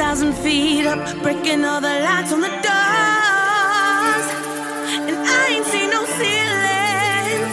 [0.00, 4.26] thousand feet up, breaking all the lights on the doors.
[5.06, 7.52] And I ain't seen no ceilings.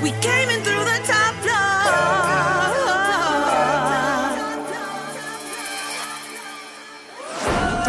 [0.00, 1.74] We came in through the top floor.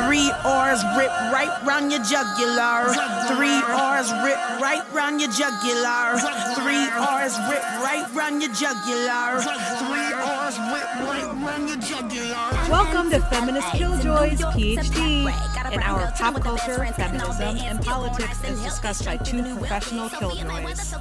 [0.02, 2.90] Three R's rip right round your jugular.
[3.30, 6.18] Three R's rip right round your jugular.
[6.58, 9.46] Three R's rip right round your jugular.
[9.78, 10.10] Three
[10.42, 12.55] R's rip right round your jugular.
[12.70, 15.28] Welcome to Feminist Killjoys PhD,
[15.72, 20.94] an hour of pop culture, feminism, and politics as discussed by two professional killjoys.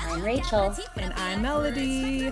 [0.00, 0.74] I'm Rachel.
[0.96, 2.26] And I'm Melody.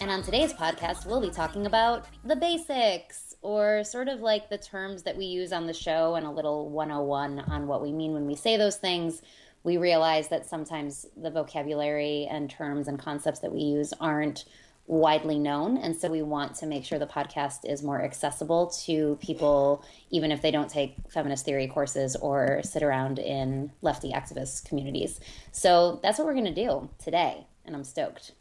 [0.00, 4.58] And on today's podcast, we'll be talking about the basics, or sort of like the
[4.58, 8.12] terms that we use on the show and a little 101 on what we mean
[8.12, 9.22] when we say those things.
[9.64, 14.44] We realize that sometimes the vocabulary and terms and concepts that we use aren't
[14.86, 15.76] widely known.
[15.76, 20.30] And so we want to make sure the podcast is more accessible to people, even
[20.30, 25.18] if they don't take feminist theory courses or sit around in lefty activist communities.
[25.52, 27.46] So that's what we're going to do today.
[27.64, 28.32] And I'm stoked.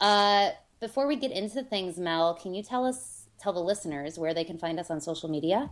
[0.00, 4.34] Uh, before we get into things, Mel, can you tell us, tell the listeners where
[4.34, 5.70] they can find us on social media?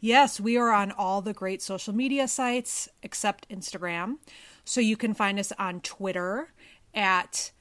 [0.00, 4.18] Yes, we are on all the great social media sites except Instagram.
[4.64, 6.52] So you can find us on Twitter
[6.94, 7.52] at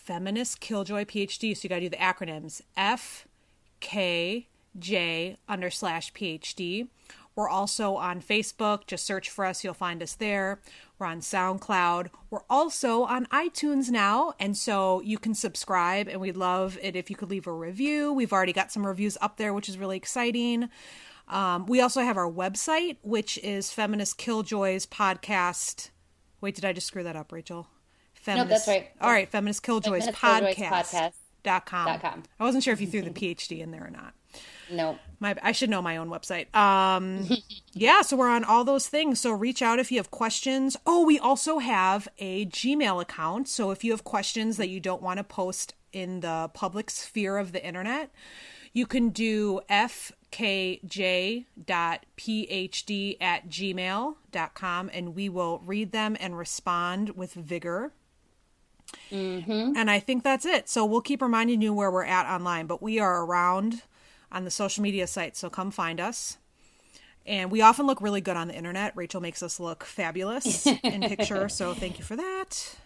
[0.00, 1.56] Feminist Killjoy PhD.
[1.56, 3.26] So you got to do the acronyms F
[3.80, 4.48] K
[4.78, 6.88] J under slash PhD.
[7.36, 8.86] We're also on Facebook.
[8.86, 9.62] Just search for us.
[9.62, 10.60] You'll find us there.
[10.98, 12.08] We're on SoundCloud.
[12.28, 14.34] We're also on iTunes now.
[14.38, 16.08] And so you can subscribe.
[16.08, 18.12] And we'd love it if you could leave a review.
[18.12, 20.68] We've already got some reviews up there, which is really exciting.
[21.28, 25.90] Um, we also have our website, which is Feminist Killjoys Podcast.
[26.40, 27.68] Wait, did I just screw that up, Rachel?
[28.20, 28.48] Feminist.
[28.48, 28.90] No, that's right.
[29.00, 30.18] All right, Feminist Killjoys Feminist
[30.58, 30.68] Podcast.
[30.68, 31.12] Podcast.
[31.42, 31.86] Dot com.
[31.86, 32.22] Dot com.
[32.38, 34.14] I wasn't sure if you threw the PhD in there or not.
[34.70, 34.98] No.
[35.18, 36.54] My, I should know my own website.
[36.54, 37.28] Um,
[37.72, 39.20] yeah, so we're on all those things.
[39.20, 40.76] So reach out if you have questions.
[40.86, 43.48] Oh, we also have a Gmail account.
[43.48, 47.36] So if you have questions that you don't want to post in the public sphere
[47.38, 48.10] of the internet,
[48.72, 50.36] you can do fkj.phd
[53.20, 57.92] at gmail.com and we will read them and respond with vigor.
[59.10, 59.72] Mm-hmm.
[59.76, 60.68] And I think that's it.
[60.68, 63.82] So we'll keep reminding you where we're at online, but we are around
[64.32, 66.38] on the social media sites, so come find us.
[67.26, 68.92] And we often look really good on the internet.
[68.96, 72.76] Rachel makes us look fabulous in picture, so thank you for that.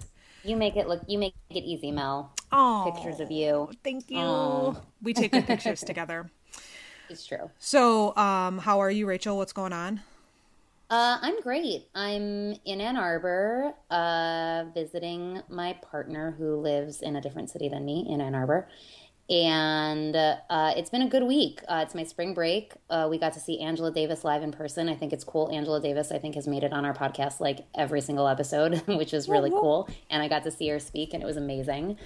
[0.43, 1.03] You make it look.
[1.07, 2.33] You make it easy, Mel.
[2.53, 3.71] Oh, Pictures of you.
[3.83, 4.19] Thank you.
[4.19, 4.75] Aw.
[5.03, 6.31] We take good pictures together.
[7.11, 7.51] It's true.
[7.59, 9.37] So, um, how are you, Rachel?
[9.37, 10.01] What's going on?
[10.91, 11.89] Uh, I'm great.
[11.95, 17.85] I'm in Ann Arbor, uh, visiting my partner who lives in a different city than
[17.85, 18.69] me in Ann Arbor.
[19.31, 21.63] And uh, it's been a good week.
[21.67, 22.75] Uh, it's my spring break.
[22.91, 24.91] Uh, we got to see Angela Davis live in person.
[24.91, 25.51] I think it's cool.
[25.51, 29.15] Angela Davis, I think, has made it on our podcast like every single episode, which
[29.15, 29.89] is really cool.
[30.11, 31.97] And I got to see her speak, and it was amazing.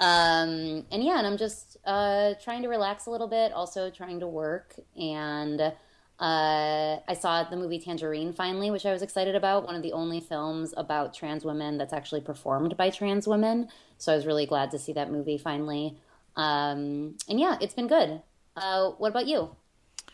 [0.00, 4.20] Um, and yeah, and I'm just uh, trying to relax a little bit, also trying
[4.20, 4.74] to work.
[4.96, 5.74] And
[6.22, 9.64] uh, I saw the movie Tangerine finally, which I was excited about.
[9.64, 13.68] One of the only films about trans women that's actually performed by trans women.
[13.98, 15.98] So I was really glad to see that movie finally.
[16.36, 18.22] Um, and yeah, it's been good.
[18.54, 19.56] Uh, what about you?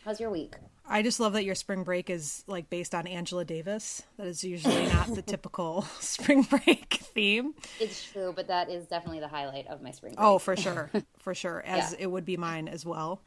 [0.02, 0.54] How's your week?
[0.90, 4.02] I just love that your spring break is like based on Angela Davis.
[4.16, 7.54] That is usually not the typical spring break theme.
[7.78, 10.24] It's true, but that is definitely the highlight of my spring break.
[10.26, 10.90] Oh, for sure.
[11.18, 11.62] For sure.
[11.66, 11.98] As Yeah.
[12.04, 13.20] it would be mine as well.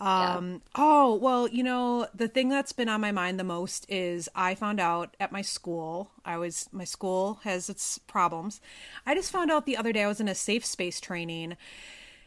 [0.00, 0.36] Yeah.
[0.36, 4.28] Um, oh, well, you know, the thing that's been on my mind the most is
[4.34, 8.60] I found out at my school, I was, my school has its problems.
[9.04, 11.56] I just found out the other day I was in a safe space training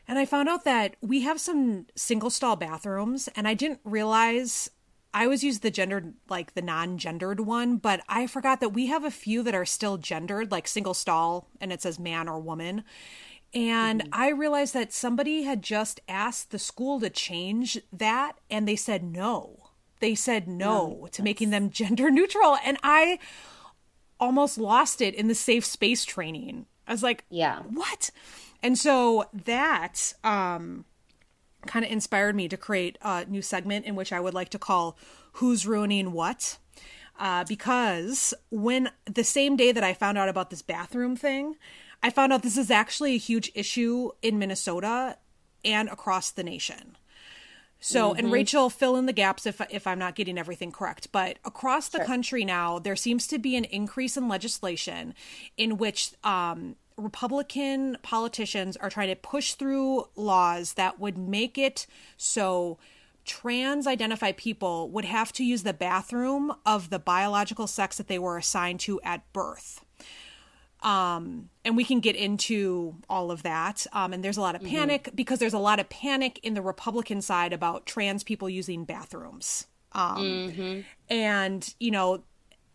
[0.07, 4.69] and I found out that we have some single stall bathrooms and I didn't realize
[5.15, 8.87] I always use the gendered, like the non gendered one, but I forgot that we
[8.87, 12.37] have a few that are still gendered, like single stall, and it says man or
[12.37, 12.83] woman.
[13.53, 18.75] And I realized that somebody had just asked the school to change that, and they
[18.75, 19.69] said no.
[20.01, 22.57] They said no to making them gender neutral.
[22.65, 23.17] And I
[24.19, 26.65] almost lost it in the safe space training.
[26.85, 27.61] I was like, Yeah.
[27.61, 28.09] what?
[28.61, 30.83] And so that um,
[31.65, 34.59] kind of inspired me to create a new segment in which I would like to
[34.59, 34.97] call
[35.33, 36.57] Who's Ruining What?
[37.17, 41.55] Uh, because when the same day that I found out about this bathroom thing,
[42.03, 45.17] I found out this is actually a huge issue in Minnesota
[45.63, 46.97] and across the nation.
[47.79, 51.11] So, and Rachel, fill in the gaps if if I'm not getting everything correct.
[51.11, 55.13] But across the country now, there seems to be an increase in legislation
[55.55, 61.87] in which um, Republican politicians are trying to push through laws that would make it
[62.17, 62.77] so
[63.25, 68.19] trans identified people would have to use the bathroom of the biological sex that they
[68.19, 69.83] were assigned to at birth.
[70.81, 73.87] Um, and we can get into all of that.
[73.91, 75.15] Um, and there's a lot of panic mm-hmm.
[75.15, 79.65] because there's a lot of panic in the Republican side about trans people using bathrooms.
[79.93, 80.79] Um, mm-hmm.
[81.09, 82.23] And, you know,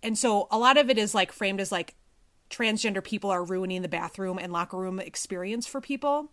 [0.02, 1.94] and so a lot of it is like framed as like
[2.50, 6.31] transgender people are ruining the bathroom and locker room experience for people.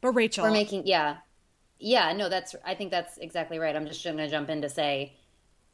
[0.00, 0.44] But Rachel.
[0.44, 1.18] We're making, yeah.
[1.78, 3.74] Yeah, no, that's, I think that's exactly right.
[3.74, 5.14] I'm just going to jump in to say,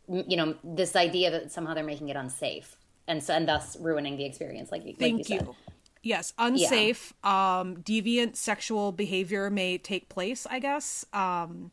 [0.09, 2.77] you know, this idea that somehow they're making it unsafe
[3.07, 5.55] and so, and thus ruining the experience, like, like Thank you, you.
[6.03, 7.61] Yes, unsafe, yeah.
[7.61, 11.05] um, deviant sexual behavior may take place, I guess.
[11.13, 11.73] Um,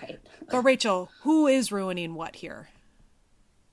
[0.00, 0.18] right.
[0.50, 2.68] But Rachel, who is ruining what here?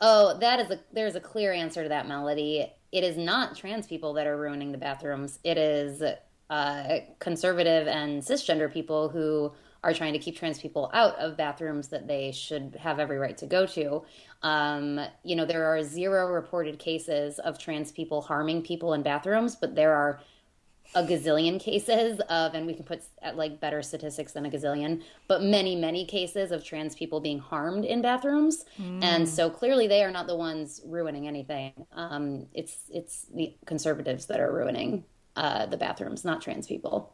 [0.02, 2.72] Oh, that is a there's a clear answer to that melody.
[2.92, 5.40] It is not trans people that are ruining the bathrooms.
[5.44, 6.02] It is
[6.50, 9.52] uh, conservative and cisgender people who
[9.84, 13.38] are trying to keep trans people out of bathrooms that they should have every right
[13.38, 14.04] to go to.
[14.42, 19.56] Um, you know, there are zero reported cases of trans people harming people in bathrooms,
[19.56, 20.20] but there are
[20.96, 25.04] a gazillion cases of, and we can put at like better statistics than a gazillion,
[25.28, 28.66] but many, many cases of trans people being harmed in bathrooms.
[28.80, 29.04] Mm.
[29.04, 31.74] And so clearly they are not the ones ruining anything.
[31.94, 35.04] Um, it's, it's the conservatives that are ruining
[35.36, 37.14] uh, the bathrooms, not trans people.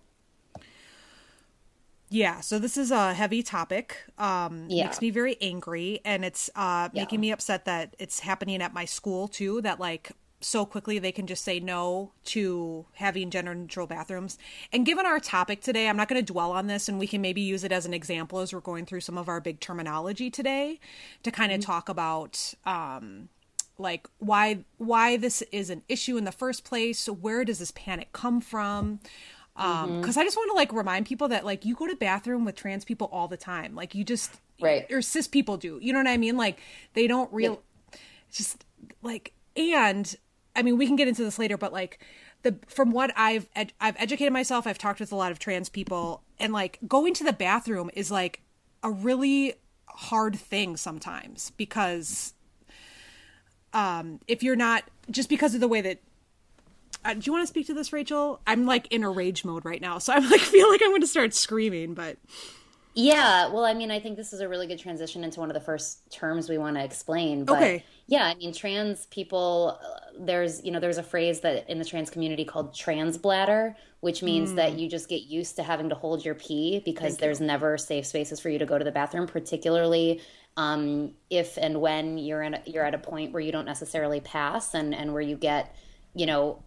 [2.09, 3.97] Yeah, so this is a heavy topic.
[4.17, 4.85] Um, yeah.
[4.85, 7.21] Makes me very angry, and it's uh, making yeah.
[7.21, 9.59] me upset that it's happening at my school too.
[9.61, 10.11] That like
[10.45, 14.37] so quickly they can just say no to having gender neutral bathrooms.
[14.71, 17.19] And given our topic today, I'm not going to dwell on this, and we can
[17.19, 20.29] maybe use it as an example as we're going through some of our big terminology
[20.29, 20.79] today
[21.23, 21.71] to kind of mm-hmm.
[21.71, 22.53] talk about.
[22.63, 23.29] Um,
[23.77, 28.13] like why why this is an issue in the first place where does this panic
[28.13, 29.01] come from
[29.57, 30.21] um because mm-hmm.
[30.21, 32.85] i just want to like remind people that like you go to bathroom with trans
[32.85, 36.07] people all the time like you just right or cis people do you know what
[36.07, 36.61] i mean like
[36.93, 37.61] they don't real
[37.91, 37.99] yeah.
[38.31, 38.63] just
[39.03, 40.15] like and
[40.55, 41.99] i mean we can get into this later but like
[42.43, 45.69] the from what i've ed- i've educated myself i've talked with a lot of trans
[45.69, 48.41] people and like going to the bathroom is like
[48.83, 49.53] a really
[49.87, 52.33] hard thing sometimes because
[53.73, 55.99] um if you're not just because of the way that
[57.05, 58.41] uh, do you want to speak to this, Rachel?
[58.47, 61.01] I'm like in a rage mode right now, so I'm like feel like I'm going
[61.01, 62.17] to start screaming, but.
[62.97, 65.53] Yeah, well, I mean, I think this is a really good transition into one of
[65.53, 67.43] the first terms we want to explain.
[67.43, 67.83] But okay.
[68.07, 69.77] yeah, I mean, trans people,
[70.19, 74.23] there's, you know, there's a phrase that in the trans community called trans bladder, which
[74.23, 74.55] means mm.
[74.55, 77.47] that you just get used to having to hold your pee because Thank there's you.
[77.47, 80.21] never safe spaces for you to go to the bathroom, particularly
[80.57, 84.21] um, if and when you're in a, you're at a point where you don't necessarily
[84.21, 85.75] pass and and where you get,
[86.13, 86.63] you know,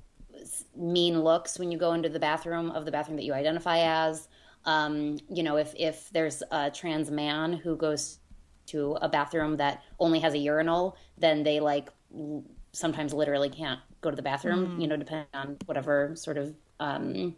[0.76, 4.28] mean looks when you go into the bathroom of the bathroom that you identify as.
[4.64, 8.18] Um, you know, if if there's a trans man who goes
[8.66, 11.88] to a bathroom that only has a urinal, then they like
[12.72, 14.76] sometimes literally can't go to the bathroom.
[14.76, 14.82] Mm.
[14.82, 17.34] You know, depending on whatever sort of um,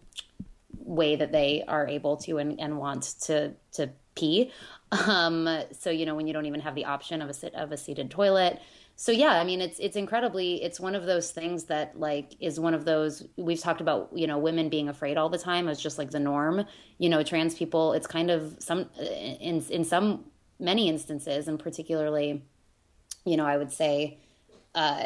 [0.78, 4.50] way that they are able to and, and want to to pee.
[5.06, 7.70] Um, so you know, when you don't even have the option of a sit of
[7.70, 8.60] a seated toilet,
[9.00, 12.60] so yeah i mean it's it's incredibly it's one of those things that like is
[12.60, 15.80] one of those we've talked about you know women being afraid all the time as
[15.80, 16.66] just like the norm
[16.99, 20.22] you know trans people it's kind of some in in some
[20.58, 22.42] many instances and particularly
[23.25, 24.18] you know i would say
[24.74, 25.02] uh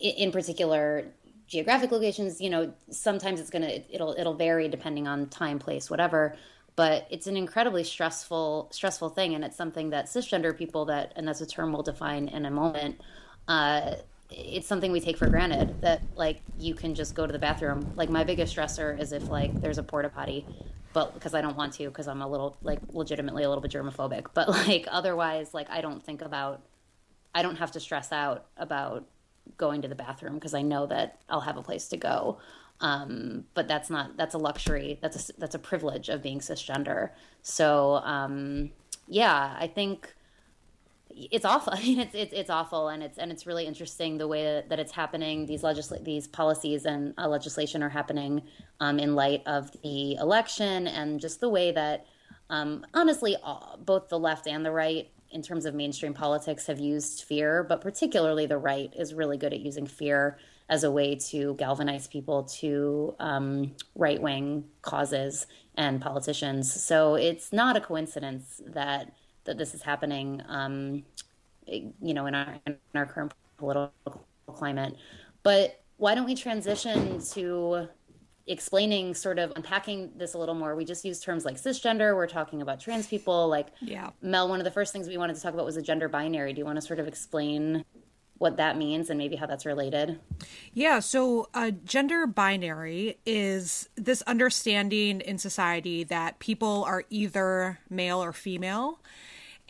[0.00, 1.06] in particular
[1.46, 6.36] geographic locations you know sometimes it's gonna it'll it'll vary depending on time place whatever
[6.76, 11.26] but it's an incredibly stressful stressful thing and it's something that cisgender people that and
[11.26, 13.00] that's a term we'll define in a moment
[13.48, 13.94] uh,
[14.30, 17.94] it's something we take for granted that like you can just go to the bathroom.
[17.96, 20.44] Like my biggest stressor is if like there's a porta potty
[20.92, 23.70] but because i don't want to because i'm a little like legitimately a little bit
[23.70, 26.62] germophobic but like otherwise like i don't think about
[27.34, 29.06] i don't have to stress out about
[29.56, 32.38] going to the bathroom because i know that i'll have a place to go
[32.80, 34.98] um, but that's not that's a luxury.
[35.02, 37.10] That's a that's a privilege of being cisgender.
[37.42, 38.70] So um,
[39.08, 40.14] yeah, I think
[41.10, 41.72] it's awful.
[41.76, 44.78] I mean, it's, it's it's awful, and it's and it's really interesting the way that
[44.78, 45.46] it's happening.
[45.46, 48.42] These legisl- these policies and uh, legislation are happening
[48.80, 52.06] um, in light of the election, and just the way that
[52.50, 56.78] um, honestly, uh, both the left and the right, in terms of mainstream politics, have
[56.78, 61.14] used fear, but particularly the right is really good at using fear as a way
[61.14, 66.72] to galvanize people to um, right wing causes and politicians.
[66.72, 69.12] So it's not a coincidence that
[69.44, 71.04] that this is happening, um,
[71.66, 74.94] you know, in our in our current political climate.
[75.42, 77.88] But why don't we transition to
[78.48, 82.26] explaining sort of unpacking this a little more we just use terms like cisgender we're
[82.26, 84.10] talking about trans people like yeah.
[84.22, 86.52] Mel one of the first things we wanted to talk about was a gender binary.
[86.52, 87.84] Do you want to sort of explain
[88.38, 90.18] what that means and maybe how that's related?
[90.72, 98.22] Yeah so a gender binary is this understanding in society that people are either male
[98.22, 99.00] or female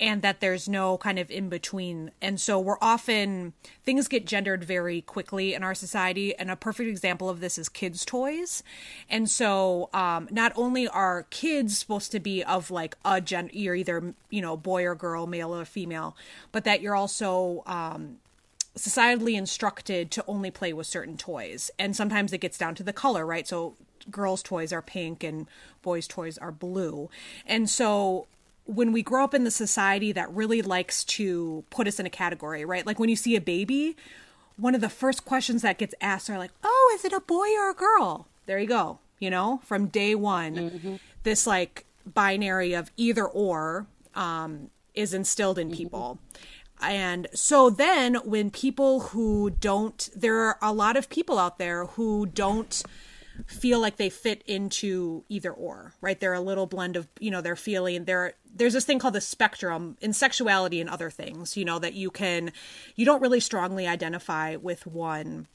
[0.00, 2.10] and that there's no kind of in between.
[2.22, 3.52] And so we're often,
[3.84, 6.34] things get gendered very quickly in our society.
[6.36, 8.62] And a perfect example of this is kids' toys.
[9.10, 13.74] And so um, not only are kids supposed to be of like a gender, you're
[13.74, 16.16] either, you know, boy or girl, male or female,
[16.52, 18.18] but that you're also, um,
[18.76, 21.68] societally instructed to only play with certain toys.
[21.80, 23.48] And sometimes it gets down to the color, right?
[23.48, 23.74] So
[24.08, 25.48] girls' toys are pink and
[25.82, 27.10] boys' toys are blue.
[27.44, 28.28] And so
[28.68, 32.10] when we grow up in the society that really likes to put us in a
[32.10, 32.86] category, right?
[32.86, 33.96] Like when you see a baby,
[34.56, 37.48] one of the first questions that gets asked are like, "Oh, is it a boy
[37.56, 38.98] or a girl?" There you go.
[39.18, 40.96] You know, from day one, mm-hmm.
[41.22, 45.76] this like binary of either or um, is instilled in mm-hmm.
[45.76, 46.18] people.
[46.80, 51.86] And so then when people who don't, there are a lot of people out there
[51.86, 52.82] who don't
[53.46, 56.18] feel like they fit into either or, right?
[56.18, 59.20] They're a little blend of, you know, they're feeling they're there's this thing called the
[59.20, 62.52] spectrum in sexuality and other things, you know, that you can
[62.96, 65.46] you don't really strongly identify with one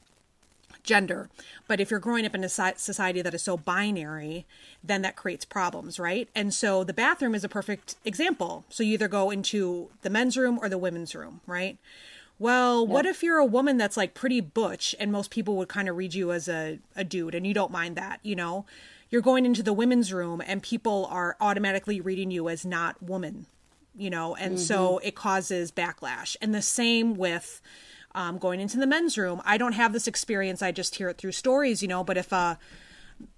[0.82, 1.30] gender.
[1.66, 4.46] But if you're growing up in a society that is so binary,
[4.82, 6.28] then that creates problems, right?
[6.34, 8.64] And so the bathroom is a perfect example.
[8.68, 11.78] So you either go into the men's room or the women's room, right?
[12.44, 15.88] Well, what if you're a woman that's like pretty butch and most people would kind
[15.88, 18.66] of read you as a, a dude and you don't mind that, you know?
[19.08, 23.46] You're going into the women's room and people are automatically reading you as not woman,
[23.96, 24.34] you know?
[24.34, 24.62] And mm-hmm.
[24.62, 26.36] so it causes backlash.
[26.42, 27.62] And the same with
[28.14, 29.40] um, going into the men's room.
[29.46, 32.04] I don't have this experience, I just hear it through stories, you know?
[32.04, 32.58] But if a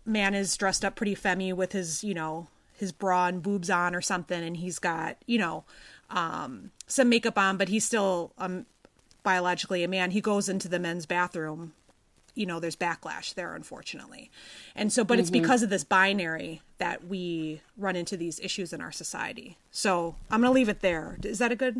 [0.04, 3.94] man is dressed up pretty femmy with his, you know, his bra and boobs on
[3.94, 5.64] or something and he's got, you know,
[6.10, 8.66] um, some makeup on, but he's still um,
[9.26, 11.72] biologically a man, he goes into the men's bathroom.
[12.36, 14.30] You know, there's backlash there, unfortunately.
[14.76, 15.20] And so, but mm-hmm.
[15.20, 19.58] it's because of this binary that we run into these issues in our society.
[19.72, 21.18] So I'm going to leave it there.
[21.24, 21.74] Is that a good?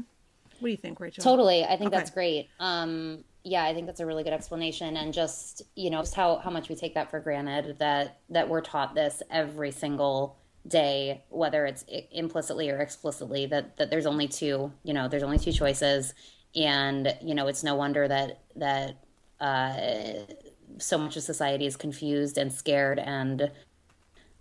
[0.59, 1.23] What do you think, Rachel?
[1.23, 1.63] Totally.
[1.63, 1.99] I think okay.
[1.99, 2.49] that's great.
[2.59, 6.39] Um, yeah, I think that's a really good explanation, and just you know, just how
[6.39, 10.37] how much we take that for granted that that we're taught this every single
[10.67, 14.73] day, whether it's implicitly or explicitly, that that there's only two.
[14.83, 16.13] You know, there's only two choices,
[16.57, 18.97] and you know it's no wonder that that
[19.41, 19.75] uh,
[20.79, 23.51] so much of society is confused and scared and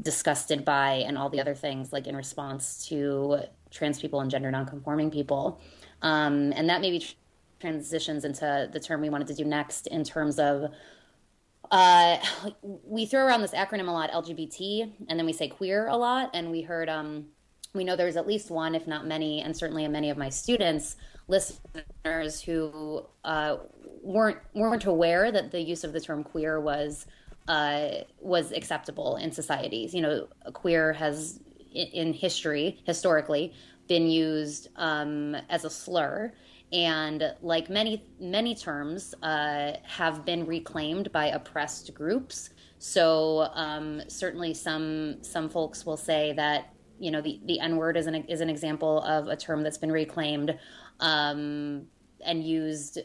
[0.01, 3.39] disgusted by and all the other things like in response to
[3.72, 5.62] trans people and gender nonconforming people.
[6.01, 7.05] Um, and that maybe
[7.60, 10.72] transitions into the term we wanted to do next in terms of
[11.72, 12.17] uh,
[12.62, 16.29] we throw around this acronym a lot lgbt and then we say queer a lot.
[16.34, 17.27] And we heard um,
[17.74, 20.95] we know there's at least one if not many and certainly many of my students
[21.27, 23.58] listeners who uh,
[24.01, 27.08] weren't weren't aware that the use of the term queer was
[27.48, 27.89] uh,
[28.20, 29.94] was acceptable in societies.
[29.94, 31.39] You know, queer has
[31.74, 33.53] in history historically
[33.88, 36.34] been used um, as a slur
[36.74, 44.53] and like many many terms uh, have been reclaimed by oppressed groups so um, certainly
[44.53, 48.41] some some folks will say that you know the, the n word is an is
[48.41, 50.58] an example of a term that's been reclaimed
[51.00, 51.88] um,
[52.25, 53.00] and used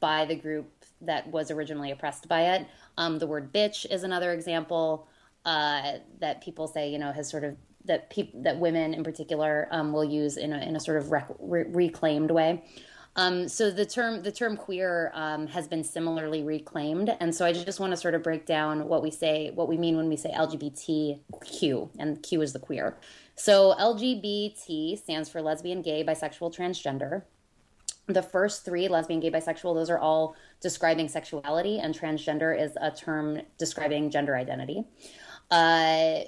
[0.00, 0.70] by the group
[1.02, 2.66] that was originally oppressed by it.
[2.96, 5.08] Um, the word bitch is another example
[5.44, 9.68] uh, that people say, you know, has sort of that people that women in particular
[9.70, 12.64] um, will use in a, in a sort of rec- re- reclaimed way.
[13.14, 17.52] Um, so the term the term queer um, has been similarly reclaimed, and so I
[17.52, 20.16] just want to sort of break down what we say, what we mean when we
[20.16, 22.96] say LGBTQ, and Q is the queer.
[23.36, 27.22] So LGBT stands for lesbian, gay, bisexual, transgender.
[28.06, 32.90] The first three, lesbian, gay, bisexual, those are all describing sexuality, and transgender is a
[32.90, 34.84] term describing gender identity.
[35.50, 36.20] Uh,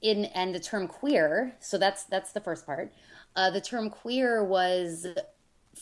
[0.00, 2.92] in and the term queer, so that's that's the first part.
[3.36, 5.06] Uh, the term queer was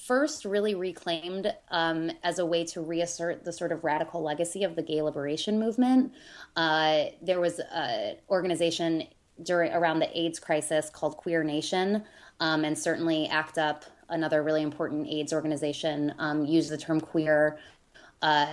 [0.07, 4.75] first really reclaimed um, as a way to reassert the sort of radical legacy of
[4.77, 6.13] the gay liberation movement.
[6.57, 9.05] Uh, there was an organization
[9.43, 12.05] during around the AIDS crisis called Queer Nation,
[12.41, 17.59] um, and certainly ACT UP, another really important AIDS organization, um, used the term queer,
[18.21, 18.47] uh,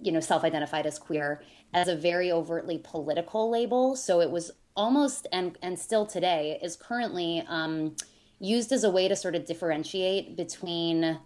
[0.00, 3.96] you know, self-identified as queer, as a very overtly political label.
[3.96, 7.96] So it was almost and and still today is currently um,
[8.38, 11.18] used as a way to sort of differentiate between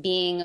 [0.00, 0.44] being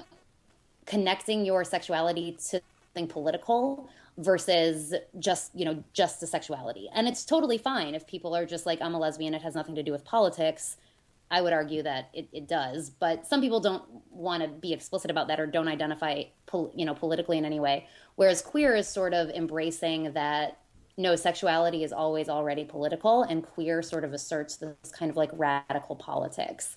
[0.86, 2.62] connecting your sexuality to
[2.94, 6.89] something political versus just you know just the sexuality.
[6.93, 7.95] And it's totally fine.
[7.95, 10.77] If people are just like i'm a lesbian it has nothing to do with politics
[11.29, 12.89] i would argue that it, it does.
[12.89, 16.86] But some people don't want to be explicit about that or don't identify pol- you
[16.86, 17.88] know politically in any way.
[18.15, 20.59] Whereas queer is sort of embracing that
[21.00, 25.29] no sexuality is always already political and queer sort of asserts this kind of like
[25.33, 26.75] radical politics.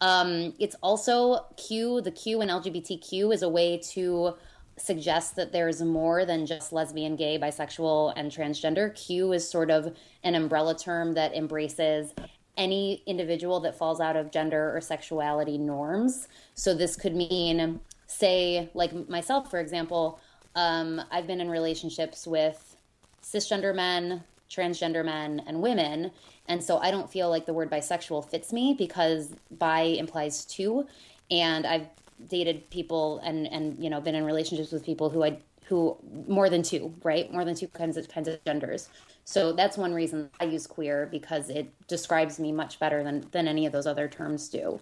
[0.00, 4.34] Um, it's also q the q in lgbtq is a way to
[4.82, 8.94] suggest that there's more than just lesbian, gay, bisexual, and transgender.
[8.94, 12.12] Q is sort of an umbrella term that embraces
[12.56, 16.28] any individual that falls out of gender or sexuality norms.
[16.54, 20.18] So this could mean, say, like myself, for example,
[20.56, 22.76] um, I've been in relationships with
[23.22, 26.10] cisgender men, transgender men, and women.
[26.48, 30.86] And so I don't feel like the word bisexual fits me because bi implies two.
[31.30, 31.86] And I've
[32.28, 35.96] dated people and and you know been in relationships with people who I who
[36.28, 37.32] more than two, right?
[37.32, 38.88] More than two kinds of kinds of genders.
[39.24, 43.48] So that's one reason I use queer because it describes me much better than than
[43.48, 44.80] any of those other terms do.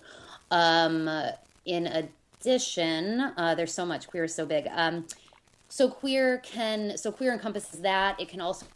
[0.50, 1.08] Um,
[1.64, 4.66] in addition, uh, there's so much queer is so big.
[4.72, 5.06] Um,
[5.68, 8.18] so queer can so queer encompasses that.
[8.18, 8.66] It can also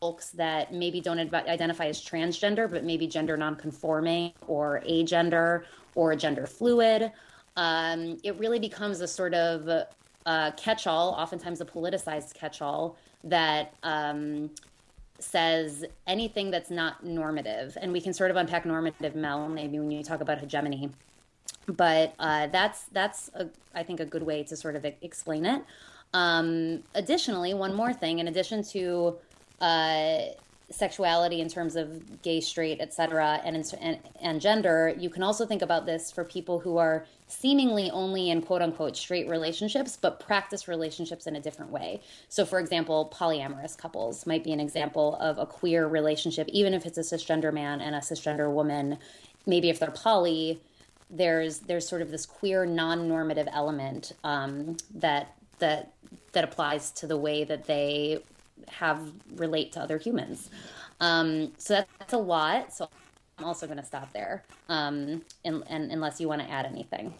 [0.00, 6.46] folks that maybe don't identify as transgender, but maybe gender nonconforming or agender or gender
[6.46, 7.10] fluid
[7.58, 9.68] um, it really becomes a sort of
[10.24, 14.48] uh, catch-all, oftentimes a politicized catch-all that um,
[15.18, 19.90] says anything that's not normative, and we can sort of unpack normative, Mel, maybe when
[19.90, 20.88] you talk about hegemony.
[21.66, 25.62] But uh, that's that's a, I think a good way to sort of explain it.
[26.14, 29.16] Um, additionally, one more thing, in addition to
[29.60, 30.18] uh,
[30.70, 35.62] sexuality in terms of gay, straight, etc., and, and and gender, you can also think
[35.62, 40.68] about this for people who are seemingly only in quote unquote straight relationships, but practice
[40.68, 42.00] relationships in a different way.
[42.28, 46.84] So, for example, polyamorous couples might be an example of a queer relationship, even if
[46.84, 48.98] it's a cisgender man and a cisgender woman.
[49.46, 50.60] Maybe if they're poly,
[51.10, 55.92] there's there's sort of this queer non-normative element um, that that
[56.32, 58.22] that applies to the way that they
[58.68, 60.50] have relate to other humans.
[61.00, 62.72] Um, so that's, that's, a lot.
[62.72, 62.88] So
[63.38, 67.14] I'm also going to stop there, um, and, and, unless you want to add anything.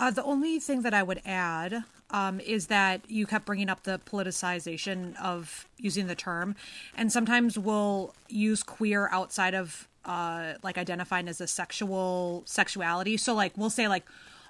[0.00, 3.82] Uh, the only thing that I would add um, is that you kept bringing up
[3.84, 6.56] the politicization of using the term,
[6.96, 13.16] and sometimes we'll use queer outside of uh, like identifying as a sexual sexuality.
[13.16, 14.06] So like we'll say like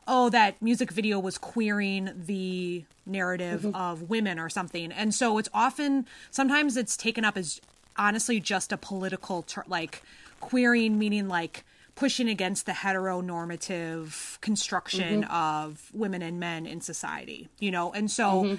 [0.08, 3.76] oh, that music video was queering the narrative mm-hmm.
[3.76, 4.90] of women or something.
[4.90, 7.60] And so it's often, sometimes it's taken up as
[7.96, 10.02] honestly just a political, ter- like
[10.40, 15.32] queering, meaning like pushing against the heteronormative construction mm-hmm.
[15.34, 17.92] of women and men in society, you know?
[17.92, 18.54] And so mm-hmm.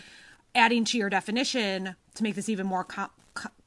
[0.54, 3.10] adding to your definition to make this even more com-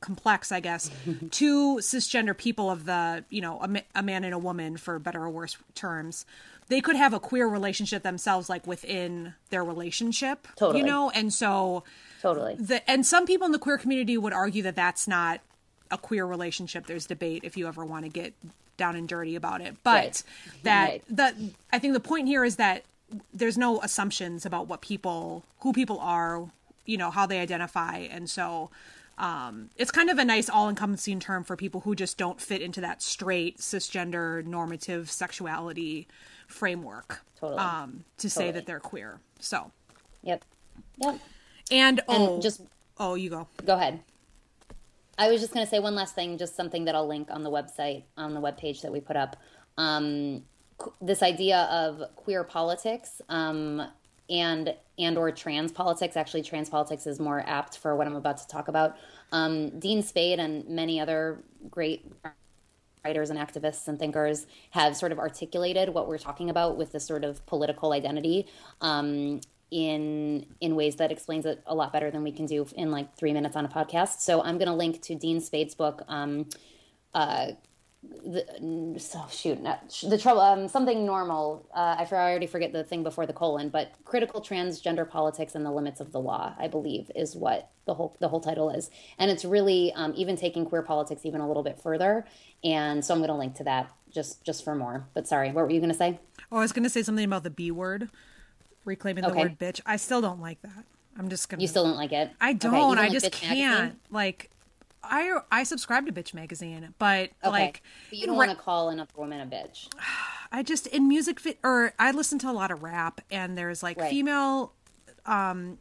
[0.01, 0.91] complex, I guess,
[1.31, 5.25] two cisgender people of the, you know, a, a man and a woman for better
[5.25, 6.27] or worse terms
[6.69, 10.81] they could have a queer relationship themselves like within their relationship totally.
[10.81, 11.85] you know and so
[12.21, 15.41] totally the and some people in the queer community would argue that that's not
[15.91, 18.33] a queer relationship there's debate if you ever want to get
[18.77, 20.23] down and dirty about it but right.
[20.63, 21.03] that right.
[21.09, 21.35] the
[21.73, 22.85] i think the point here is that
[23.35, 26.49] there's no assumptions about what people who people are
[26.87, 28.71] you know how they identify and so
[29.19, 32.81] um, it's kind of a nice all-encompassing term for people who just don't fit into
[32.81, 36.09] that straight cisgender normative sexuality
[36.53, 37.59] framework totally.
[37.59, 38.47] um, to totally.
[38.47, 39.19] say that they're queer.
[39.41, 39.71] So,
[40.23, 40.45] yep,
[40.99, 41.19] yep.
[41.71, 42.63] And, oh, just
[42.99, 43.49] oh, you go.
[43.65, 44.01] Go ahead.
[45.19, 47.43] I was just going to say one last thing, just something that I'll link on
[47.43, 49.37] the website on the web page that we put up.
[49.79, 50.43] Um,
[51.01, 53.83] this idea of queer politics um,
[54.29, 56.17] and and or trans politics.
[56.17, 58.97] Actually, trans politics is more apt for what I'm about to talk about.
[59.31, 62.05] Um, Dean Spade and many other great
[63.05, 67.07] writers and activists and thinkers have sort of articulated what we're talking about with this
[67.07, 68.47] sort of political identity
[68.81, 72.91] um, in in ways that explains it a lot better than we can do in
[72.91, 74.21] like three minutes on a podcast.
[74.21, 76.03] So I'm going to link to Dean Spade's book.
[76.09, 76.49] Um,
[77.15, 77.53] uh,
[78.03, 78.45] the,
[79.15, 79.63] oh, shoot,
[80.11, 81.69] the trouble, um, something normal.
[81.75, 85.65] Uh, I, I already forget the thing before the colon, but critical transgender politics and
[85.65, 86.55] the limits of the law.
[86.59, 90.37] I believe is what the whole the whole title is, and it's really um, even
[90.37, 92.27] taking queer politics even a little bit further.
[92.65, 95.07] And so I'm going to link to that just just for more.
[95.15, 96.19] But sorry, what were you going to say?
[96.51, 98.11] Oh, I was going to say something about the B word,
[98.85, 99.43] reclaiming the okay.
[99.43, 99.81] word bitch.
[99.87, 100.85] I still don't like that.
[101.17, 101.61] I'm just gonna.
[101.61, 102.31] You still don't like it?
[102.41, 102.73] I don't.
[102.73, 103.59] Okay, don't I like just can't.
[103.59, 104.01] Magazine?
[104.11, 104.51] Like
[105.05, 107.51] I I subscribe to Bitch Magazine, but okay.
[107.51, 109.89] like but you don't ra- want to call another woman a bitch.
[110.53, 113.99] I just in music or I listen to a lot of rap and there's like
[113.99, 114.11] right.
[114.11, 114.75] female
[115.25, 115.79] um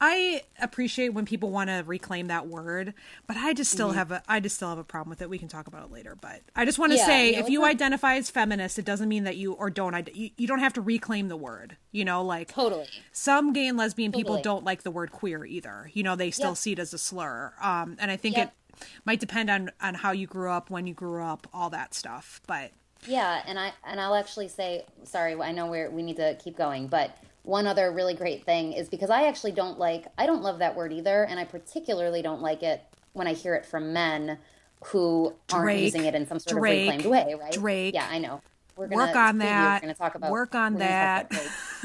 [0.00, 2.94] I appreciate when people want to reclaim that word,
[3.26, 3.98] but I just still Mm-hmm.
[3.98, 5.28] have a I just still have a problem with it.
[5.30, 7.60] We can talk about it later, but I just want to Yeah, say if you
[7.62, 10.72] not- identify as feminist, it doesn't mean that you or don't you, you don't have
[10.74, 11.76] to reclaim the word.
[11.90, 12.86] You know, like Totally.
[13.12, 15.90] some gay and lesbian people don't like the word queer either.
[15.94, 16.56] You know, they still Yep.
[16.58, 17.52] see it as a slur.
[17.60, 18.54] Um, and I think Yep.
[18.80, 21.94] it might depend on on how you grew up, when you grew up, all that
[21.94, 22.40] stuff.
[22.46, 22.70] But
[23.06, 25.34] Yeah, and I and I'll actually say sorry.
[25.40, 28.88] I know we we need to keep going, but one other really great thing is
[28.88, 32.42] because I actually don't like I don't love that word either, and I particularly don't
[32.42, 34.38] like it when I hear it from men
[34.84, 37.52] who aren't using it in some sort Drake, of reclaimed way, right?
[37.52, 37.94] Drake.
[37.94, 38.40] Yeah, I know.
[38.76, 39.82] We're gonna Work on that.
[39.82, 41.32] We're going to talk about Work on gonna that.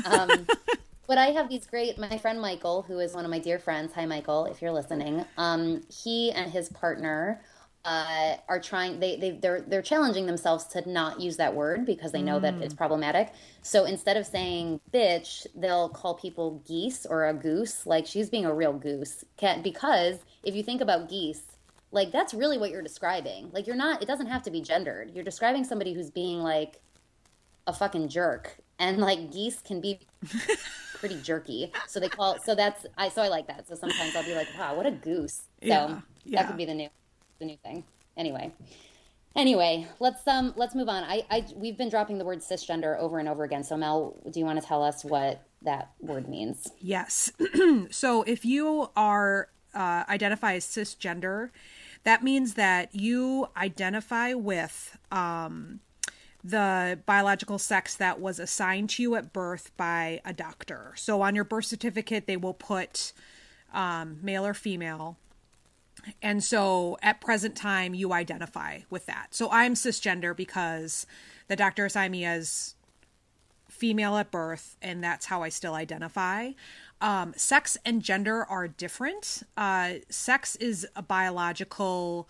[0.06, 0.46] Um,
[1.08, 1.98] but I have these great.
[1.98, 3.94] My friend Michael, who is one of my dear friends.
[3.94, 5.26] Hi, Michael, if you're listening.
[5.38, 7.42] Um, he and his partner
[7.86, 9.00] uh, are trying.
[9.00, 12.54] They they they're they're challenging themselves to not use that word because they know that
[12.62, 13.34] it's problematic.
[13.62, 17.86] So instead of saying bitch, they'll call people geese or a goose.
[17.86, 19.26] Like she's being a real goose.
[19.40, 21.44] Ca- Because if you think about geese,
[21.92, 23.50] like that's really what you're describing.
[23.52, 24.02] Like you're not.
[24.02, 25.12] It doesn't have to be gendered.
[25.14, 26.80] You're describing somebody who's being like
[27.68, 30.00] a fucking jerk and like geese can be
[31.00, 34.24] pretty jerky so they call so that's i so i like that so sometimes i'll
[34.26, 36.42] be like wow what a goose so Yeah, yeah.
[36.42, 36.90] that could be the new
[37.44, 37.84] the new thing
[38.18, 38.52] anyway
[39.36, 43.20] anyway let's um let's move on i i we've been dropping the word cisgender over
[43.20, 46.72] and over again so mel do you want to tell us what that word means
[46.80, 47.32] Yes.
[47.90, 51.50] so if you are uh, identify as cisgender,
[52.04, 55.80] that means that you identify with um,
[56.44, 60.94] the biological sex that was assigned to you at birth by a doctor.
[60.96, 63.14] So on your birth certificate, they will put
[63.74, 65.18] um, male or female.
[66.22, 69.28] And so at present time, you identify with that.
[69.32, 71.06] So I'm cisgender because
[71.48, 72.76] the doctor assigned me as
[73.70, 76.52] female at birth, and that's how I still identify.
[77.02, 79.44] Um, sex and gender are different.
[79.58, 82.30] Uh, sex is a biological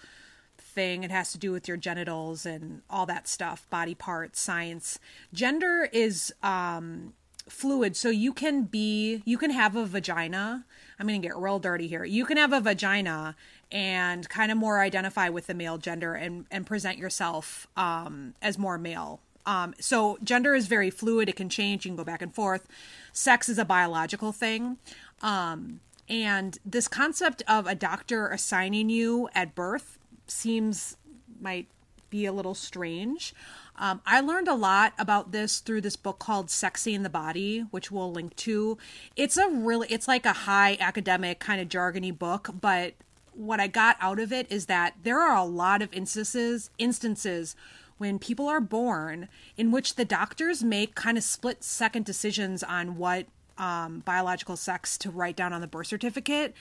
[0.58, 5.00] thing, it has to do with your genitals and all that stuff, body parts, science.
[5.32, 7.14] Gender is um,
[7.48, 10.66] fluid, so you can be, you can have a vagina.
[11.00, 12.04] I'm going to get real dirty here.
[12.04, 13.36] You can have a vagina
[13.74, 18.58] and kind of more identify with the male gender and, and present yourself um, as
[18.58, 21.30] more male um, so gender is very fluid.
[21.30, 21.86] It can change.
[21.86, 22.68] You can go back and forth.
[23.12, 24.78] Sex is a biological thing.
[25.22, 30.98] Um, and this concept of a doctor assigning you at birth seems
[31.40, 31.68] might
[32.10, 33.34] be a little strange.
[33.76, 37.90] Um, I learned a lot about this through this book called Sexing the Body, which
[37.90, 38.78] we'll link to.
[39.16, 42.94] It's a really, it's like a high academic kind of jargony book, but
[43.36, 47.56] what I got out of it is that there are a lot of instances, instances
[47.98, 52.98] when people are born in which the doctors make kind of split second decisions on
[52.98, 53.26] what
[53.58, 56.54] um, biological sex to write down on the birth certificate.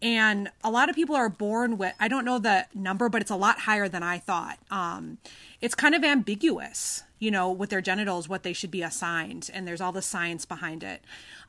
[0.00, 3.30] And a lot of people are born with, I don't know the number, but it's
[3.30, 4.58] a lot higher than I thought.
[4.70, 5.18] Um,
[5.60, 9.50] it's kind of ambiguous, you know, with their genitals, what they should be assigned.
[9.52, 11.02] And there's all the science behind it.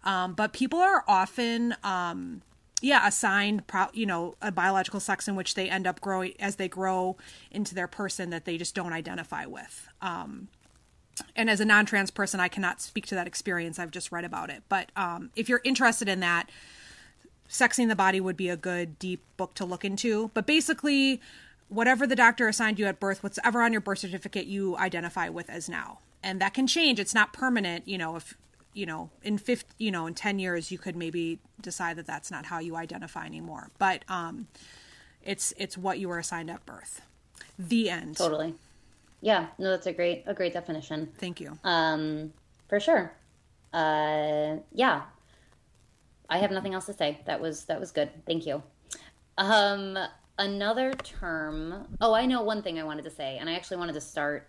[0.04, 2.42] Um, but people are often, um,
[2.82, 6.58] yeah, assigned, pro- you know, a biological sex in which they end up growing as
[6.58, 7.18] they grow
[7.52, 9.88] into their person that they just don't identify with.
[10.02, 10.48] Um,
[11.36, 13.80] and as a non-trans person, I cannot speak to that experience.
[13.80, 14.64] I've just read about it.
[14.70, 16.50] But um, if you're interested in that,
[17.50, 20.30] Sexing the Body would be a good deep book to look into.
[20.34, 21.22] But basically,
[21.70, 25.50] whatever the doctor assigned you at birth, whatever on your birth certificate you identify with
[25.50, 27.00] as now, and that can change.
[27.00, 27.88] It's not permanent.
[27.88, 28.38] You know, if
[28.78, 32.30] you know in 50 you know in 10 years you could maybe decide that that's
[32.30, 33.72] not how you identify anymore.
[33.80, 34.48] But um
[35.24, 37.02] it's it's what you were assigned at birth.
[37.58, 38.18] The end.
[38.18, 38.54] Totally.
[39.20, 41.10] Yeah no that's a great a great definition.
[41.18, 41.58] Thank you.
[41.64, 42.34] Um
[42.70, 43.12] for sure.
[43.74, 45.02] Uh yeah.
[46.30, 47.20] I have nothing else to say.
[47.26, 48.10] That was that was good.
[48.26, 48.62] Thank you.
[49.38, 49.98] Um
[50.40, 53.94] another term oh i know one thing i wanted to say and i actually wanted
[53.94, 54.48] to start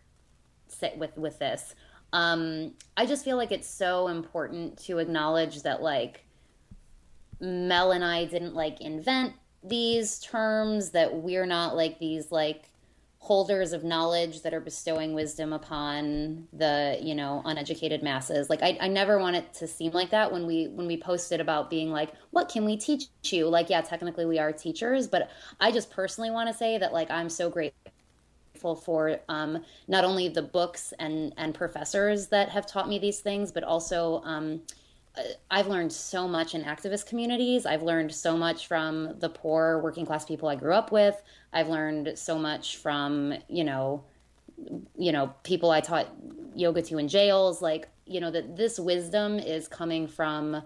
[0.67, 1.75] sit with with this
[2.13, 6.25] um i just feel like it's so important to acknowledge that like
[7.41, 12.71] mel and i didn't like invent these terms that we're not like these like
[13.21, 18.49] holders of knowledge that are bestowing wisdom upon the you know uneducated masses.
[18.49, 21.41] Like I, I never want it to seem like that when we when we posted
[21.41, 23.49] about being like what can we teach you?
[23.49, 27.11] Like yeah technically we are teachers but i just personally want to say that like
[27.11, 27.93] i'm so grateful
[28.77, 33.53] for um, not only the books and and professors that have taught me these things
[33.53, 34.61] but also um,
[35.51, 37.67] I've learned so much in activist communities.
[37.67, 41.21] I've learned so much from the poor working class people I grew up with.
[41.53, 44.05] I've learned so much from, you know,
[44.97, 46.09] you know, people I taught
[46.55, 50.63] yoga to in jails, like, you know, that this wisdom is coming from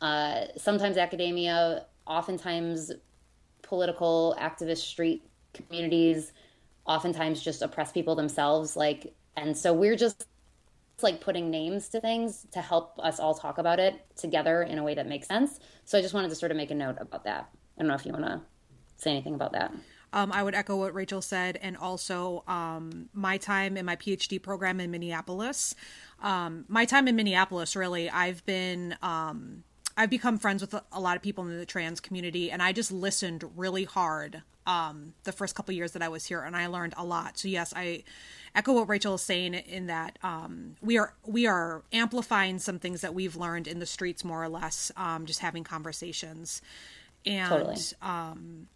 [0.00, 2.92] uh, sometimes academia, oftentimes
[3.62, 5.22] political activist street
[5.54, 6.32] communities,
[6.86, 8.76] oftentimes just oppress people themselves.
[8.76, 10.26] Like, and so we're just
[11.02, 14.82] like putting names to things to help us all talk about it together in a
[14.82, 15.60] way that makes sense.
[15.84, 17.50] So I just wanted to sort of make a note about that.
[17.76, 18.40] I don't know if you want to
[18.96, 19.72] say anything about that.
[20.12, 24.42] Um, I would echo what Rachel said, and also um, my time in my PhD
[24.42, 25.74] program in Minneapolis.
[26.22, 28.96] Um, my time in Minneapolis, really, I've been.
[29.96, 32.92] I've become friends with a lot of people in the trans community, and I just
[32.92, 36.94] listened really hard um, the first couple years that I was here, and I learned
[36.96, 37.38] a lot.
[37.38, 38.02] So yes, I
[38.54, 43.00] echo what Rachel is saying in that um, we are we are amplifying some things
[43.00, 46.60] that we've learned in the streets, more or less, um, just having conversations,
[47.24, 47.76] and Totally.
[48.02, 48.66] um,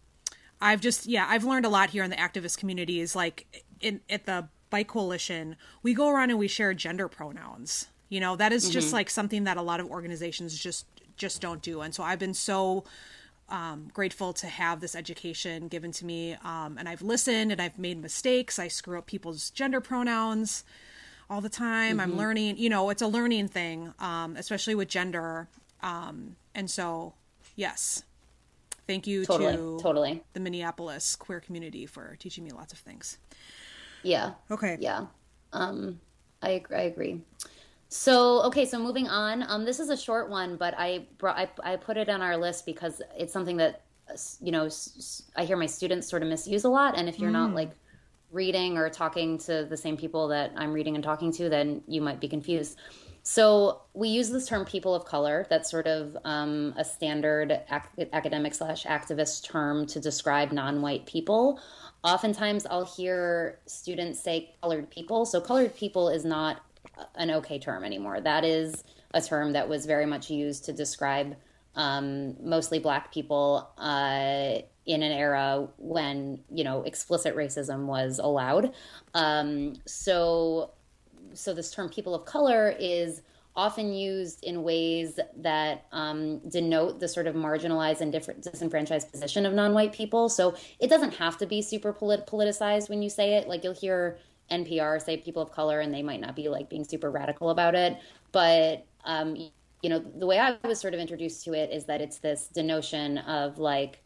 [0.59, 3.15] I've just yeah, I've learned a lot here in the activist communities.
[3.15, 7.87] Like in at the Bike Coalition, we go around and we share gender pronouns.
[8.09, 10.85] You know, that is just like something that a lot of organizations just
[11.21, 11.81] just don't do.
[11.81, 12.83] And so I've been so
[13.47, 16.35] um, grateful to have this education given to me.
[16.43, 18.57] Um, and I've listened and I've made mistakes.
[18.57, 20.63] I screw up people's gender pronouns
[21.29, 21.99] all the time.
[21.99, 25.47] I'm learning, you know, it's a learning thing, um, especially with gender.
[25.83, 27.13] Um, and so,
[27.55, 28.03] yes,
[28.87, 30.23] thank you Totally, to totally.
[30.33, 33.19] the Minneapolis queer community for teaching me lots of things.
[34.03, 34.31] Yeah.
[34.49, 34.77] Okay.
[34.79, 35.05] Yeah.
[35.53, 35.99] Um,
[36.41, 36.77] I agree.
[36.77, 37.21] I agree.
[37.93, 39.43] So okay, so moving on.
[39.49, 42.37] Um, this is a short one, but I brought I, I put it on our
[42.37, 44.69] list because it's something that uh, you know
[45.35, 46.97] I hear my students sort of misuse a lot.
[46.97, 47.71] And if you're not like
[48.31, 52.01] reading or talking to the same people that I'm reading and talking to, then you
[52.01, 52.77] might be confused.
[53.23, 58.07] So we use this term "people of color." That's sort of um, a standard ac-
[58.13, 61.59] academic slash activist term to describe non-white people.
[62.05, 66.61] Oftentimes, I'll hear students say "colored people." So "colored people" is not
[67.15, 68.21] an okay term anymore.
[68.21, 68.83] That is
[69.13, 71.35] a term that was very much used to describe
[71.75, 78.73] um, mostly Black people uh, in an era when you know explicit racism was allowed.
[79.13, 80.71] Um, so
[81.33, 83.21] so this term people of color is
[83.55, 89.45] often used in ways that um, denote the sort of marginalized and different disenfranchised position
[89.45, 93.33] of non-white people so it doesn't have to be super polit- politicized when you say
[93.33, 94.17] it like you'll hear
[94.51, 97.75] npr say people of color and they might not be like being super radical about
[97.75, 97.97] it
[98.31, 102.01] but um, you know the way i was sort of introduced to it is that
[102.01, 104.03] it's this denotion of like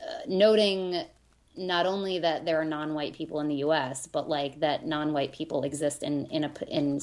[0.00, 1.04] uh, noting
[1.56, 5.62] not only that there are non-white people in the U.S., but like that non-white people
[5.62, 7.00] exist in in a in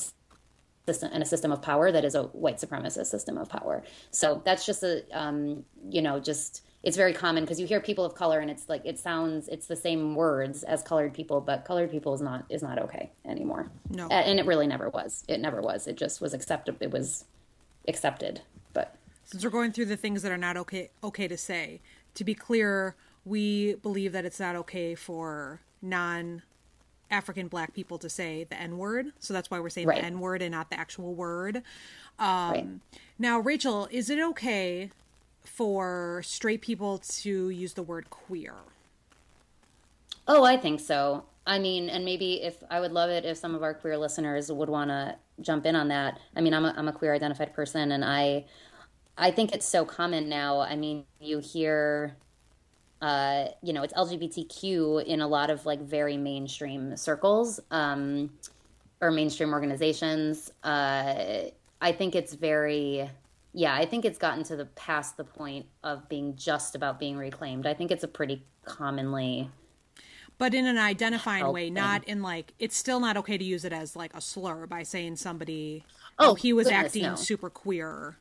[0.86, 3.84] system in a system of power that is a white supremacist system of power.
[4.12, 8.04] So that's just a um, you know just it's very common because you hear people
[8.04, 11.63] of color and it's like it sounds it's the same words as colored people, but
[11.63, 13.70] colored people is not is not okay anymore.
[13.89, 14.08] No.
[14.10, 15.24] And it really never was.
[15.28, 15.86] It never was.
[15.88, 16.78] It just was accepted.
[16.80, 17.26] It was
[17.88, 18.41] accepted,
[18.74, 21.82] but Since we're going through the things that are not okay okay to say,
[22.15, 26.41] to be clear, we believe that it's not okay for non
[27.12, 29.08] African black people to say the N word.
[29.20, 30.00] So that's why we're saying Right.
[30.00, 31.62] the N word and not the actual word.
[32.20, 32.60] right.
[32.62, 32.82] Um,
[33.20, 34.89] now, Rachel, is it okay
[35.43, 38.56] for straight people to use the word queer?
[40.27, 41.25] Oh, I think so.
[41.45, 44.51] I mean, and maybe if I would love it if some of our queer listeners
[44.51, 46.19] would want to jump in on that.
[46.36, 48.45] I mean, I'm a, I'm a queer identified person, and I
[49.17, 50.60] I think it's so common now.
[50.60, 52.15] I mean, you hear,
[53.01, 58.32] uh, you know, it's LGBTQ in a lot of like very mainstream circles um,
[58.99, 60.51] or mainstream organizations.
[60.63, 61.49] Uh,
[61.82, 63.10] I think it's very,
[63.54, 67.18] yeah, I think it's gotten to the past the point of being just about being
[67.18, 67.66] reclaimed.
[67.68, 69.50] I think it's a pretty commonly
[70.38, 73.74] But in an identifying way, not in like it's still not okay to use it
[73.74, 75.84] as like a slur by saying somebody
[76.20, 77.16] Oh, he was goodness, acting no.
[77.16, 78.18] super queer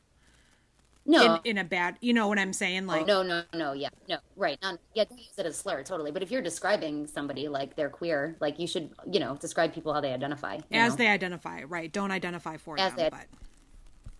[1.05, 2.85] no in, in a bad you know what I'm saying?
[2.87, 4.57] Like no, no, no, yeah, no, right.
[4.61, 6.11] Not, yeah, don't use it as a slur, totally.
[6.11, 9.93] But if you're describing somebody like they're queer, like you should, you know, describe people
[9.93, 10.59] how they identify.
[10.71, 10.95] as know?
[10.97, 11.91] they identify, right?
[11.91, 13.25] Don't identify for As them, they- but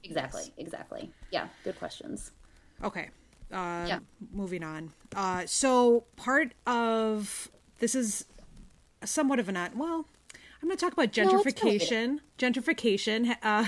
[0.03, 1.11] exactly, exactly.
[1.31, 2.31] Yeah, good questions.
[2.83, 3.09] Okay.
[3.51, 3.99] Uh, Yeah.
[4.33, 4.91] Moving on.
[5.15, 8.25] Uh, so part of this is
[9.03, 10.05] somewhat of an un- well,
[10.61, 12.19] I'm going to talk about No, gentrification.
[12.37, 13.35] gentrification.
[13.43, 13.65] Uh,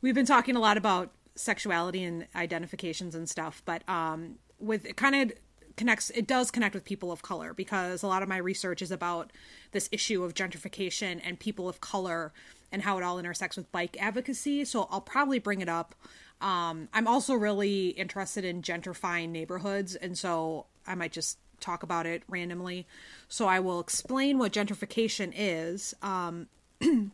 [0.00, 4.96] we've been talking a lot about sexuality and identifications and stuff, but um, with it
[4.96, 5.36] kind of
[5.76, 6.08] connects.
[6.10, 9.30] It does connect with people of color because a lot of my research is about
[9.72, 12.32] this issue of gentrification and people of color
[12.76, 14.62] and how it all intersects with bike advocacy.
[14.66, 15.94] So I'll probably bring it up.
[16.42, 22.04] Um, I'm also really interested in gentrifying neighborhoods, and so I might just talk about
[22.04, 22.86] it randomly.
[23.28, 25.94] So I will explain what gentrification is.
[26.02, 26.48] Um,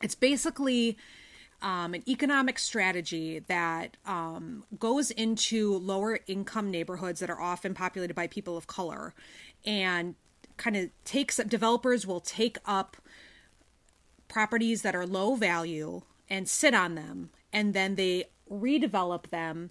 [0.00, 0.96] it's basically
[1.60, 8.14] um, an economic strategy that um, goes into lower income neighborhoods that are often populated
[8.14, 9.12] by people of color
[9.66, 10.14] and
[10.56, 12.96] kind of takes up developers will take up
[14.28, 19.70] properties that are low value and sit on them and then they redevelop them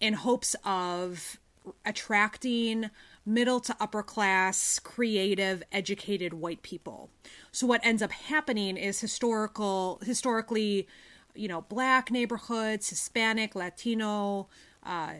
[0.00, 1.38] in hopes of
[1.84, 2.90] attracting
[3.26, 7.10] middle to upper class, creative, educated white people.
[7.52, 10.86] So what ends up happening is historical historically,
[11.34, 14.48] you know, black neighborhoods, Hispanic, Latino,
[14.84, 15.14] uh,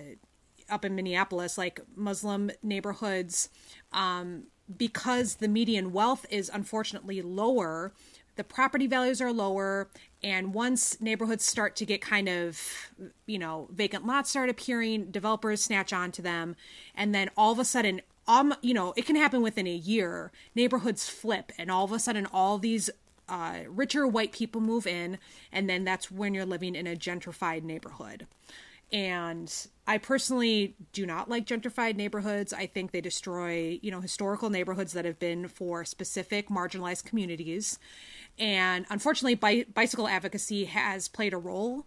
[0.68, 3.48] up in Minneapolis, like Muslim neighborhoods,
[3.92, 4.44] um,
[4.74, 7.92] because the median wealth is unfortunately lower,
[8.36, 9.88] the property values are lower
[10.22, 12.90] and once neighborhoods start to get kind of
[13.26, 16.56] you know vacant lots start appearing developers snatch onto them
[16.94, 20.32] and then all of a sudden um you know it can happen within a year
[20.54, 22.90] neighborhoods flip and all of a sudden all these
[23.26, 25.18] uh, richer white people move in
[25.50, 28.26] and then that's when you're living in a gentrified neighborhood
[28.92, 29.52] and
[29.86, 32.52] I personally do not like gentrified neighborhoods.
[32.52, 37.78] I think they destroy, you know, historical neighborhoods that have been for specific marginalized communities.
[38.38, 41.86] And unfortunately, bi- bicycle advocacy has played a role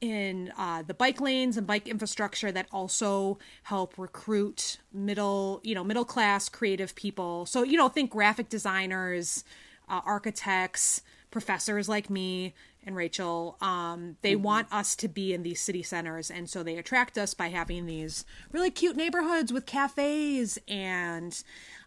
[0.00, 5.84] in uh, the bike lanes and bike infrastructure that also help recruit middle, you know,
[5.84, 7.46] middle class creative people.
[7.46, 9.44] So, you know, think graphic designers,
[9.88, 12.54] uh, architects, professors like me
[12.86, 13.56] and Rachel.
[13.60, 14.42] Um, they mm-hmm.
[14.42, 17.86] want us to be in these city centers, and so they attract us by having
[17.86, 21.42] these really cute neighborhoods with cafes and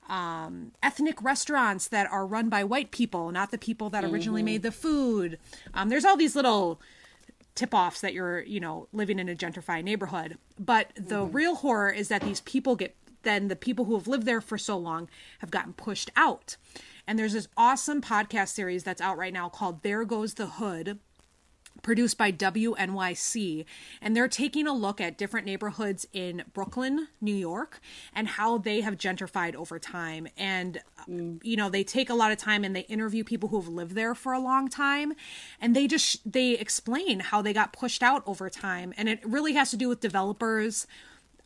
[0.09, 4.45] um, ethnic restaurants that are run by white people, not the people that originally mm-hmm.
[4.45, 5.37] made the food.
[5.73, 6.79] Um, there's all these little
[7.55, 10.37] tip offs that you're, you know, living in a gentrified neighborhood.
[10.59, 11.35] But the mm-hmm.
[11.35, 14.57] real horror is that these people get, then the people who have lived there for
[14.57, 16.55] so long have gotten pushed out.
[17.07, 20.99] And there's this awesome podcast series that's out right now called There Goes the Hood
[21.81, 23.65] produced by WNYC.
[24.01, 27.79] And they're taking a look at different neighborhoods in Brooklyn, New York,
[28.13, 30.27] and how they have gentrified over time.
[30.37, 31.39] And, mm.
[31.43, 33.95] you know, they take a lot of time and they interview people who have lived
[33.95, 35.13] there for a long time.
[35.61, 38.93] And they just, they explain how they got pushed out over time.
[38.97, 40.87] And it really has to do with developers.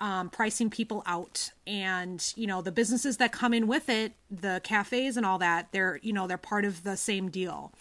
[0.01, 4.59] Um, pricing people out and you know the businesses that come in with it the
[4.63, 7.71] cafes and all that they're you know they're part of the same deal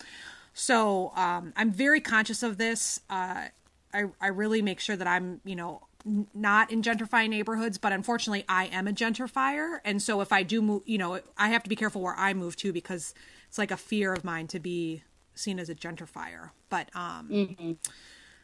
[0.53, 3.01] so um, I'm very conscious of this.
[3.09, 3.47] Uh,
[3.93, 7.93] I I really make sure that I'm you know n- not in gentrifying neighborhoods, but
[7.93, 11.63] unfortunately I am a gentrifier, and so if I do move, you know, I have
[11.65, 13.15] to be careful where I move to because
[13.49, 15.03] it's like a fear of mine to be
[15.35, 16.51] seen as a gentrifier.
[16.69, 17.73] But um, mm-hmm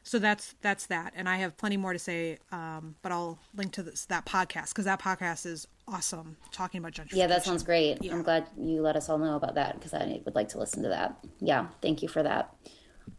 [0.07, 1.13] so that's that's that.
[1.17, 4.69] And i have plenty more to say um, but i'll link to this, that podcast
[4.69, 7.17] because that podcast is awesome talking about gentrification.
[7.17, 8.03] Yeah that sounds great.
[8.03, 8.13] Yeah.
[8.15, 10.83] i'm glad you let us all know about that because i would like to listen
[10.85, 11.17] to that.
[11.41, 12.55] Yeah thank you for that.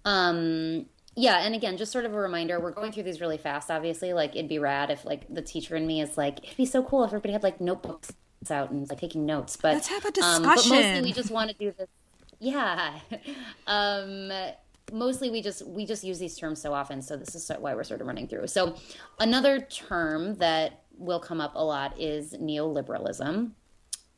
[0.05, 3.69] Um yeah and again just sort of a reminder we're going through these really fast
[3.69, 4.13] obviously.
[4.13, 6.83] Like it'd be rad if like the teacher in me is like it'd be so
[6.83, 8.13] cool if everybody had like notebooks
[8.49, 11.31] out and like taking notes but let's have a discussion um, but mostly we just
[11.31, 11.89] want to do this.
[12.39, 12.99] Yeah.
[13.67, 14.31] Um
[14.91, 17.83] mostly we just we just use these terms so often so this is why we're
[17.83, 18.75] sort of running through so
[19.19, 23.51] another term that will come up a lot is neoliberalism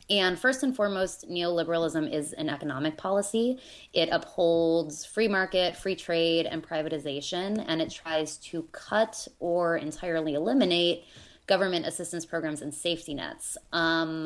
[0.10, 3.60] and first and foremost, neoliberalism is an economic policy.
[3.94, 10.34] It upholds free market, free trade, and privatization, and it tries to cut or entirely
[10.34, 11.04] eliminate
[11.46, 13.58] government assistance programs and safety nets.
[13.72, 14.26] Um,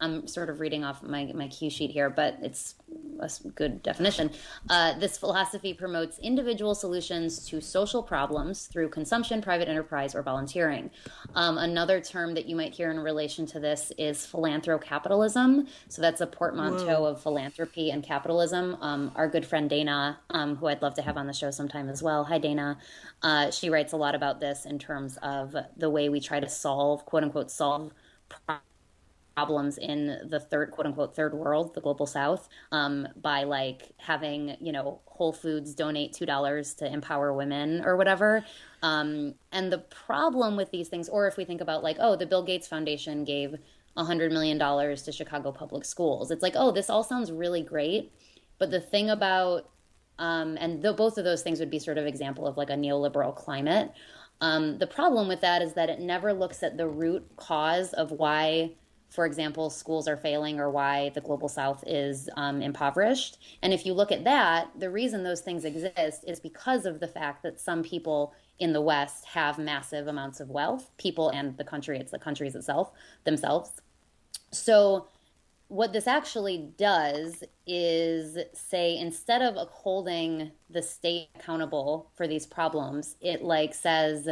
[0.00, 2.76] I'm sort of reading off my, my cue sheet here, but it's
[3.20, 4.30] a good definition.
[4.70, 10.90] Uh, this philosophy promotes individual solutions to social problems through consumption, private enterprise, or volunteering.
[11.34, 15.66] Um, another term that you might hear in relation to this is philanthrocapitalism.
[15.88, 17.06] So that's a portmanteau Whoa.
[17.06, 18.76] of philanthropy and capitalism.
[18.80, 21.88] Um, our good friend Dana, um, who I'd love to have on the show sometime
[21.88, 22.24] as well.
[22.24, 22.78] Hi, Dana.
[23.22, 26.48] Uh, she writes a lot about this in terms of the way we try to
[26.48, 27.92] solve, quote unquote, solve
[28.28, 28.67] problems
[29.38, 34.56] problems in the third quote unquote third world the global south um, by like having
[34.60, 38.44] you know whole foods donate two dollars to empower women or whatever.
[38.82, 42.26] Um, and the problem with these things or if we think about like oh the
[42.26, 43.54] bill gates foundation gave
[43.96, 48.12] $100 million to chicago public schools it's like oh this all sounds really great.
[48.58, 49.70] But the thing about
[50.18, 53.32] um, and both of those things would be sort of example of like a neoliberal
[53.36, 53.92] climate.
[54.40, 58.10] Um, the problem with that is that it never looks at the root cause of
[58.10, 58.72] why
[59.10, 63.38] for example, schools are failing or why the global south is um, impoverished.
[63.62, 67.08] And if you look at that, the reason those things exist is because of the
[67.08, 71.64] fact that some people in the West have massive amounts of wealth, people and the
[71.64, 72.92] country, it's the countries itself,
[73.24, 73.70] themselves.
[74.52, 75.06] So
[75.68, 83.16] what this actually does is say instead of holding the state accountable for these problems,
[83.20, 84.28] it like says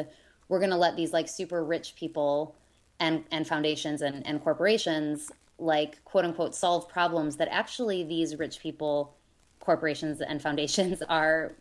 [0.49, 2.57] we're going to let these like super rich people
[3.01, 8.59] and and foundations and, and corporations like quote unquote solve problems that actually these rich
[8.61, 9.15] people
[9.61, 11.55] corporations and foundations are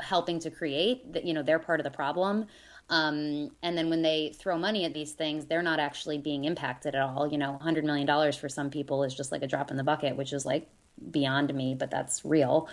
[0.00, 2.46] helping to create that you know they're part of the problem
[2.90, 6.94] um, and then when they throw money at these things, they're not actually being impacted
[6.94, 7.26] at all.
[7.26, 10.16] You know, $100 million for some people is just like a drop in the bucket,
[10.16, 10.68] which is like
[11.10, 12.68] beyond me, but that's real.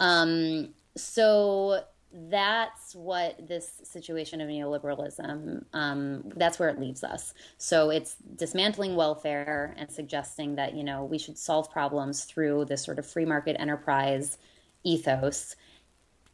[0.00, 1.84] Um, so
[2.28, 8.94] that's what this situation of neoliberalism um, that's where it leaves us so it's dismantling
[8.94, 13.24] welfare and suggesting that you know we should solve problems through this sort of free
[13.24, 14.38] market enterprise
[14.84, 15.56] ethos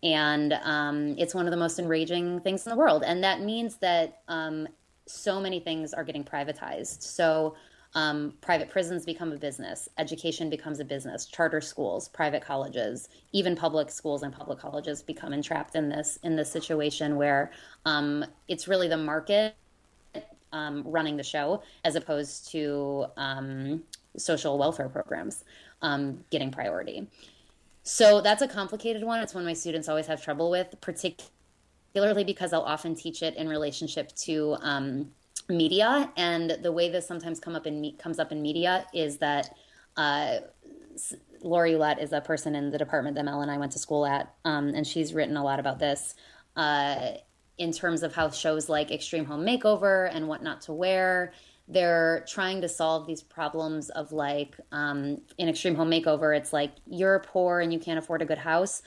[0.02, 3.02] and um, it's one of the most enraging things in the world.
[3.04, 4.68] And that means that um,
[5.06, 7.02] so many things are getting privatized.
[7.02, 7.56] So
[7.94, 13.56] um, private prisons become a business, education becomes a business, charter schools, private colleges, even
[13.56, 17.50] public schools and public colleges become entrapped in this in this situation where
[17.86, 19.56] um, it's really the market
[20.52, 23.82] um, running the show as opposed to um,
[24.16, 25.44] social welfare programs
[26.30, 27.08] getting priority.
[27.82, 29.20] So that's a complicated one.
[29.20, 33.48] It's one my students always have trouble with, particularly because I'll often teach it in
[33.48, 35.10] relationship to um,
[35.48, 36.10] media.
[36.16, 39.54] And the way this sometimes come up in comes up in media is that
[39.96, 40.38] uh,
[41.42, 44.06] Laurie Ouellette is a person in the department that Mel and I went to school
[44.06, 46.14] at, um, and she's written a lot about this.
[46.56, 47.12] Uh,
[47.56, 51.32] in terms of how shows like Extreme Home Makeover and What Not to Wear
[51.68, 56.72] they're trying to solve these problems of like um, in extreme home makeover it's like
[56.86, 58.82] you're poor and you can't afford a good house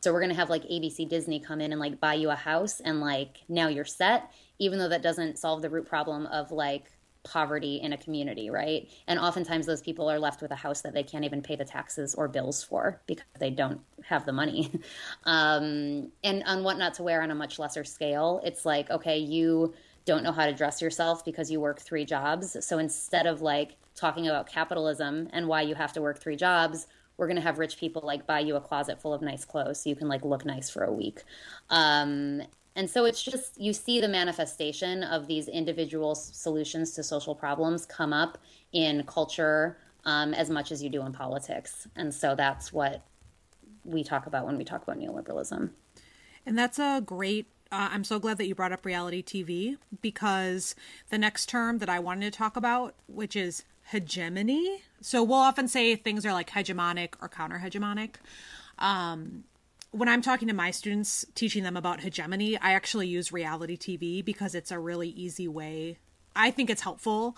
[0.00, 2.34] so we're going to have like abc disney come in and like buy you a
[2.34, 6.52] house and like now you're set even though that doesn't solve the root problem of
[6.52, 6.92] like
[7.22, 10.94] poverty in a community right and oftentimes those people are left with a house that
[10.94, 14.70] they can't even pay the taxes or bills for because they don't have the money
[15.24, 19.18] um, and on what not to wear on a much lesser scale it's like okay
[19.18, 22.56] you don't know how to dress yourself because you work three jobs.
[22.64, 26.86] So instead of like talking about capitalism and why you have to work three jobs,
[27.16, 29.82] we're going to have rich people like buy you a closet full of nice clothes
[29.82, 31.22] so you can like look nice for a week.
[31.68, 32.42] Um,
[32.76, 37.84] and so it's just you see the manifestation of these individual solutions to social problems
[37.84, 38.38] come up
[38.72, 41.86] in culture um, as much as you do in politics.
[41.96, 43.02] And so that's what
[43.84, 45.70] we talk about when we talk about neoliberalism.
[46.46, 50.74] And that's a great uh, I'm so glad that you brought up reality TV because
[51.08, 54.82] the next term that I wanted to talk about, which is hegemony.
[55.00, 58.16] So we'll often say things are like hegemonic or counter hegemonic.
[58.78, 59.44] Um,
[59.92, 64.24] when I'm talking to my students, teaching them about hegemony, I actually use reality TV
[64.24, 65.98] because it's a really easy way.
[66.36, 67.36] I think it's helpful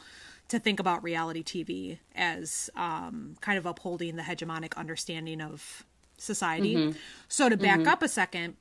[0.48, 5.84] to think about reality TV as um, kind of upholding the hegemonic understanding of
[6.18, 6.74] society.
[6.74, 6.98] Mm-hmm.
[7.28, 7.88] So to back mm-hmm.
[7.88, 8.56] up a second,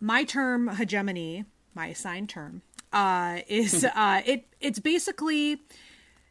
[0.00, 1.44] my term hegemony,
[1.74, 4.46] my assigned term, uh, is uh, it.
[4.60, 5.60] It's basically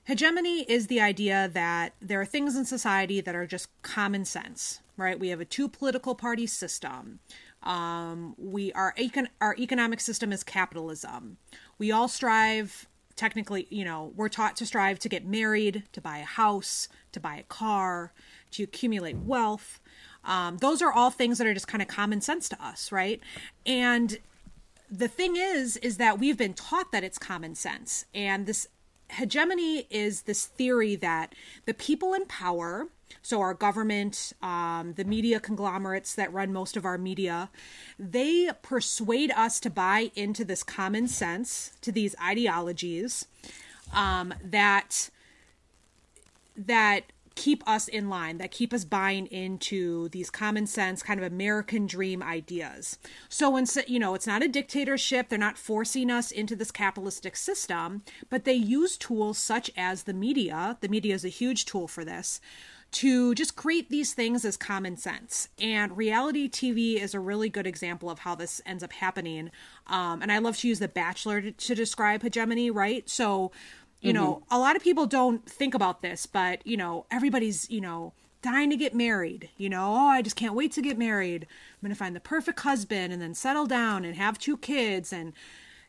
[0.05, 4.79] hegemony is the idea that there are things in society that are just common sense,
[4.97, 5.19] right?
[5.19, 7.19] We have a two political party system.
[7.63, 11.37] Um, we our econ- our economic system is capitalism.
[11.77, 16.17] We all strive technically, you know, we're taught to strive to get married, to buy
[16.19, 18.13] a house, to buy a car,
[18.51, 19.79] to accumulate wealth.
[20.23, 23.21] Um, those are all things that are just kind of common sense to us, right?
[23.65, 24.17] And
[24.89, 28.05] the thing is, is that we've been taught that it's common sense.
[28.13, 28.67] And this
[29.09, 31.33] hegemony is this theory that
[31.65, 32.87] the people in power,
[33.21, 37.49] so our government, um, the media conglomerates that run most of our media,
[37.97, 43.27] they persuade us to buy into this common sense, to these ideologies
[43.93, 45.09] um, that
[46.57, 47.03] that
[47.35, 51.85] keep us in line, that keep us buying into these common sense kind of American
[51.85, 52.97] dream ideas.
[53.29, 57.35] So when you know, it's not a dictatorship, they're not forcing us into this capitalistic
[57.35, 60.77] system, but they use tools such as the media.
[60.81, 62.39] The media is a huge tool for this
[62.91, 65.49] to just create these things as common sense.
[65.59, 69.51] And reality TV is a really good example of how this ends up happening.
[69.87, 73.09] Um, and I love to use The Bachelor to, to describe hegemony, right?
[73.09, 73.51] So
[74.01, 74.23] you mm-hmm.
[74.23, 78.13] know, a lot of people don't think about this, but, you know, everybody's, you know,
[78.41, 79.49] dying to get married.
[79.57, 81.43] You know, oh, I just can't wait to get married.
[81.43, 85.11] I'm going to find the perfect husband and then settle down and have two kids.
[85.11, 85.33] And,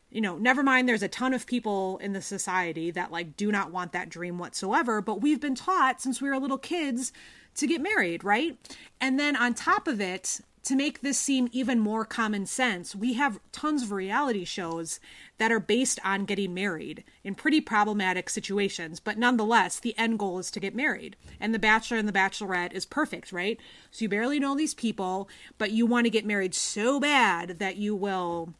[0.09, 3.51] you know, never mind, there's a ton of people in the society that, like, do
[3.51, 5.01] not want that dream whatsoever.
[5.01, 7.11] But we've been taught since we were little kids
[7.55, 8.57] to get married, right?
[8.99, 13.13] And then on top of it, to make this seem even more common sense, we
[13.13, 14.99] have tons of reality shows
[15.37, 20.39] that are based on getting married in pretty problematic situations, but nonetheless, the end goal
[20.39, 21.15] is to get married.
[21.39, 23.57] And The Bachelor and The Bachelorette is perfect, right?
[23.91, 27.77] So you barely know these people, but you want to get married so bad that
[27.77, 28.53] you will,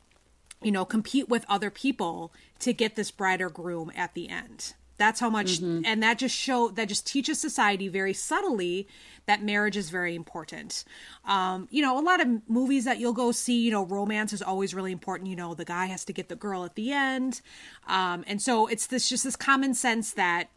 [0.64, 4.76] you know, compete with other people to get this bride or groom at the end.
[4.98, 5.82] That's how much, mm-hmm.
[5.86, 8.88] and that just show that just teaches society very subtly
[9.28, 10.84] that marriage is very important.
[11.26, 14.42] Um, you know, a lot of movies that you'll go see, you know, romance is
[14.42, 15.30] always really important.
[15.30, 17.42] You know, the guy has to get the girl at the end,
[17.88, 20.50] um, and so it's this just this common sense that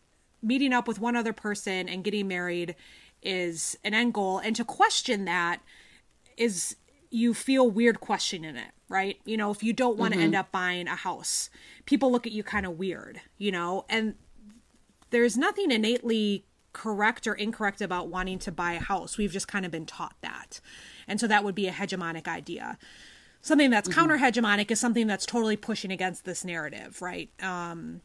[0.43, 2.75] meeting up with one other person and getting married
[3.23, 5.61] is an end goal, and to question that
[6.39, 6.77] is
[7.11, 10.27] you feel weird questioning it right you know if you don't want to mm-hmm.
[10.27, 11.51] end up buying a house
[11.85, 14.15] people look at you kind of weird you know and
[15.11, 19.19] there's nothing innately correct or incorrect about wanting to buy a house.
[19.19, 20.61] We've just kind of been taught that.
[21.09, 22.79] And so that would be a hegemonic idea.
[23.43, 23.99] Something that's mm-hmm.
[23.99, 27.31] counter hegemonic is something that's totally pushing against this narrative, right?
[27.43, 28.03] Um,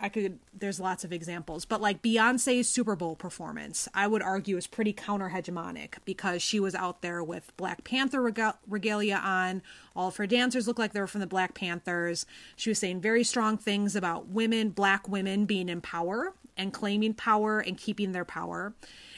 [0.00, 4.56] I could there's lots of examples, but like Beyonce's Super Bowl performance, I would argue
[4.56, 9.62] is pretty counter hegemonic because she was out there with Black Panther regal- regalia on.
[9.94, 12.26] All of her dancers looked like they were from the Black Panthers.
[12.56, 17.14] She was saying very strong things about women, black women being in power and claiming
[17.14, 18.74] power and keeping their power.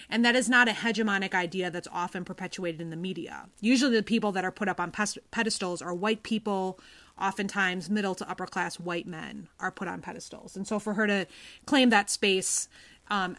[0.08, 3.46] And that is not a hegemonic idea that's often perpetuated in the media.
[3.60, 4.92] Usually the people that are put up on
[5.30, 6.78] pedestals are white people
[7.20, 10.56] oftentimes middle to upper class white men are put on pedestals.
[10.56, 11.26] And so for her to
[11.66, 12.68] claim that space
[13.10, 13.36] um,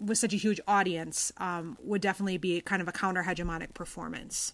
[0.00, 4.52] with such a huge audience um, would definitely be kind of a counter hegemonic performance.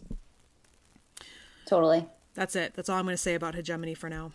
[1.66, 2.06] Totally.
[2.34, 2.74] That's it.
[2.74, 4.32] That's all I'm going to say about hegemony for now.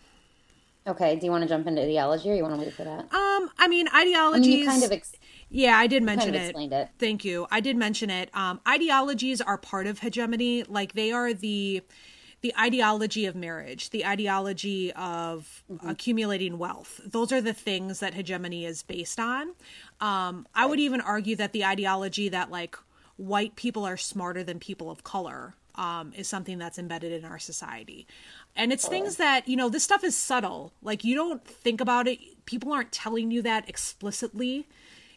[0.86, 1.16] Okay.
[1.16, 3.00] Do you want to jump into ideology, or you want to wait for that?
[3.00, 4.54] Um, I mean, ideology.
[4.54, 4.92] I mean, kind of.
[4.92, 5.12] Ex-
[5.50, 6.72] yeah, I did mention kind of it.
[6.72, 6.88] it.
[6.98, 7.46] Thank you.
[7.50, 8.30] I did mention it.
[8.34, 10.62] Um, ideologies are part of hegemony.
[10.62, 11.82] Like they are the
[12.40, 15.88] the ideology of marriage, the ideology of mm-hmm.
[15.88, 17.00] accumulating wealth.
[17.04, 19.54] Those are the things that hegemony is based on.
[20.00, 22.76] Um, I would even argue that the ideology that like
[23.16, 27.38] white people are smarter than people of color um, is something that's embedded in our
[27.38, 28.06] society.
[28.56, 30.72] And it's things that, you know, this stuff is subtle.
[30.82, 32.18] Like, you don't think about it.
[32.46, 34.66] People aren't telling you that explicitly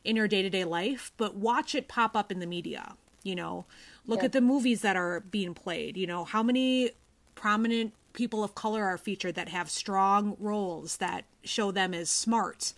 [0.03, 2.93] in your day to day life, but watch it pop up in the media.
[3.23, 3.65] You know,
[4.07, 4.25] look yeah.
[4.25, 5.97] at the movies that are being played.
[5.97, 6.91] You know, how many
[7.35, 12.73] prominent people of color are featured that have strong roles that show them as smart,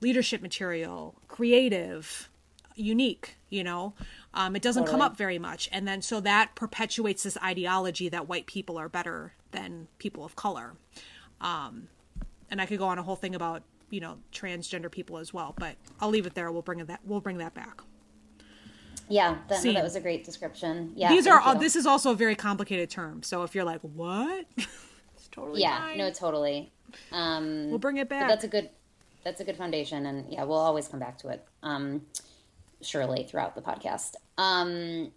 [0.00, 2.28] leadership material, creative,
[2.74, 3.94] unique, you know.
[4.34, 5.00] Um, it doesn't totally.
[5.00, 5.68] come up very much.
[5.72, 10.36] And then so that perpetuates this ideology that white people are better than people of
[10.36, 10.72] color.
[11.40, 11.88] Um,
[12.50, 15.54] and I could go on a whole thing about, you know, transgender people as well,
[15.58, 16.50] but I'll leave it there.
[16.50, 17.82] We'll bring that we'll bring that back.
[19.08, 20.92] Yeah, that, no, that was a great description.
[20.94, 23.22] Yeah, these are all, this is also a very complicated term.
[23.22, 24.46] So if you're like, what?
[24.56, 25.98] it's totally yeah, fine.
[25.98, 26.72] no, totally.
[27.10, 28.28] Um, we'll bring it back.
[28.28, 28.70] That's a good
[29.24, 31.46] that's a good foundation, and yeah, we'll always come back to it.
[31.62, 32.02] Um,
[32.82, 34.14] surely throughout the podcast.
[34.38, 35.12] Um,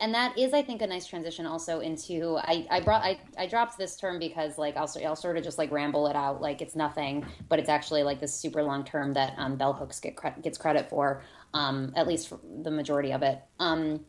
[0.00, 3.46] and that is, I think, a nice transition also into I, I brought I, I
[3.46, 6.62] dropped this term because like I'll I'll sort of just like ramble it out like
[6.62, 10.14] it's nothing, but it's actually like this super long term that um, bell hooks get
[10.14, 11.22] cre- gets credit for
[11.54, 12.32] um, at least
[12.62, 13.40] the majority of it.
[13.58, 14.04] Um,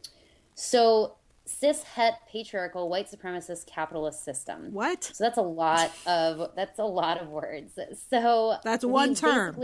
[0.56, 1.16] so
[1.46, 4.72] cis het patriarchal white supremacist capitalist system.
[4.72, 5.04] What?
[5.04, 7.78] So that's a lot of that's a lot of words.
[8.10, 9.62] So that's one term.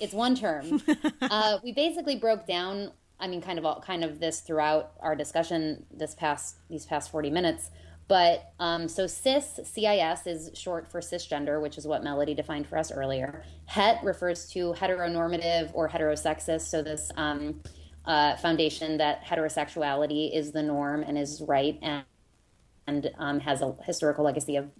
[0.00, 0.82] It's one term.
[1.22, 2.92] uh, we basically broke down.
[3.18, 7.10] I mean, kind of all, kind of this throughout our discussion this past these past
[7.10, 7.70] forty minutes.
[8.08, 12.78] But um, so cis, CIS is short for cisgender, which is what Melody defined for
[12.78, 13.42] us earlier.
[13.66, 16.62] Het refers to heteronormative or heterosexist.
[16.62, 17.60] So this um,
[18.04, 22.04] uh, foundation that heterosexuality is the norm and is right and,
[22.86, 24.70] and um, has a historical legacy of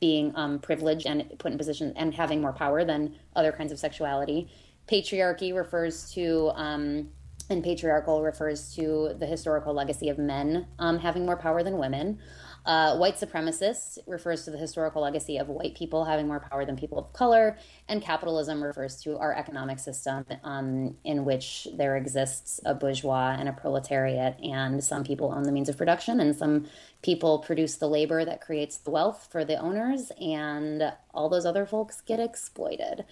[0.00, 3.78] being um, privileged and put in position and having more power than other kinds of
[3.78, 4.48] sexuality.
[4.88, 7.08] Patriarchy refers to um,
[7.50, 12.18] and patriarchal refers to the historical legacy of men um, having more power than women.
[12.64, 16.76] Uh, white supremacist refers to the historical legacy of white people having more power than
[16.76, 17.56] people of color,
[17.88, 23.48] and capitalism refers to our economic system um, in which there exists a bourgeois and
[23.48, 26.66] a proletariat, and some people own the means of production, and some
[27.02, 31.66] people produce the labor that creates the wealth for the owners, and all those other
[31.66, 33.04] folks get exploited.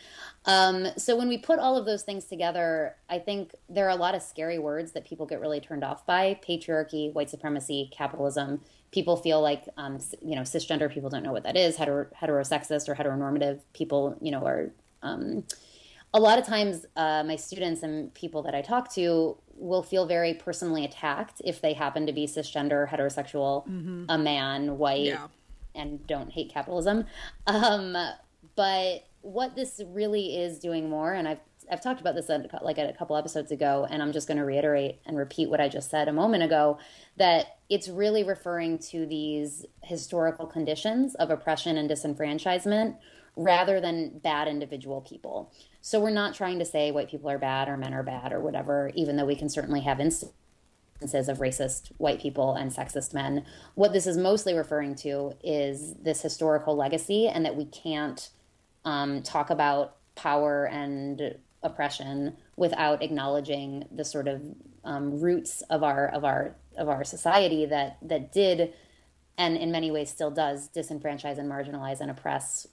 [0.46, 3.96] Um, so when we put all of those things together, I think there are a
[3.96, 8.61] lot of scary words that people get really turned off by patriarchy, white supremacy, capitalism
[8.93, 12.88] people feel like um, you know cisgender people don't know what that is hetero, heterosexist
[12.88, 14.70] or heteronormative people you know are
[15.03, 15.45] um,
[16.12, 20.07] a lot of times uh, my students and people that i talk to will feel
[20.07, 24.07] very personally attacked if they happen to be cisgender, heterosexual, mm-hmm.
[24.09, 25.28] a man, white, yeah.
[25.74, 27.05] and don't hate capitalism.
[27.47, 27.97] Um,
[28.57, 32.28] but what this really is doing more, and I've I've talked about this
[32.62, 35.68] like a couple episodes ago, and I'm just going to reiterate and repeat what I
[35.68, 36.78] just said a moment ago
[37.16, 42.96] that it's really referring to these historical conditions of oppression and disenfranchisement
[43.36, 45.52] rather than bad individual people.
[45.80, 48.40] So we're not trying to say white people are bad or men are bad or
[48.40, 50.34] whatever, even though we can certainly have instances
[51.28, 53.46] of racist white people and sexist men.
[53.76, 58.30] What this is mostly referring to is this historical legacy, and that we can't
[58.84, 64.42] um, talk about power and oppression without acknowledging the sort of
[64.84, 68.72] um, roots of our of our of our society that that did
[69.36, 72.66] and in many ways still does disenfranchise and marginalize and oppress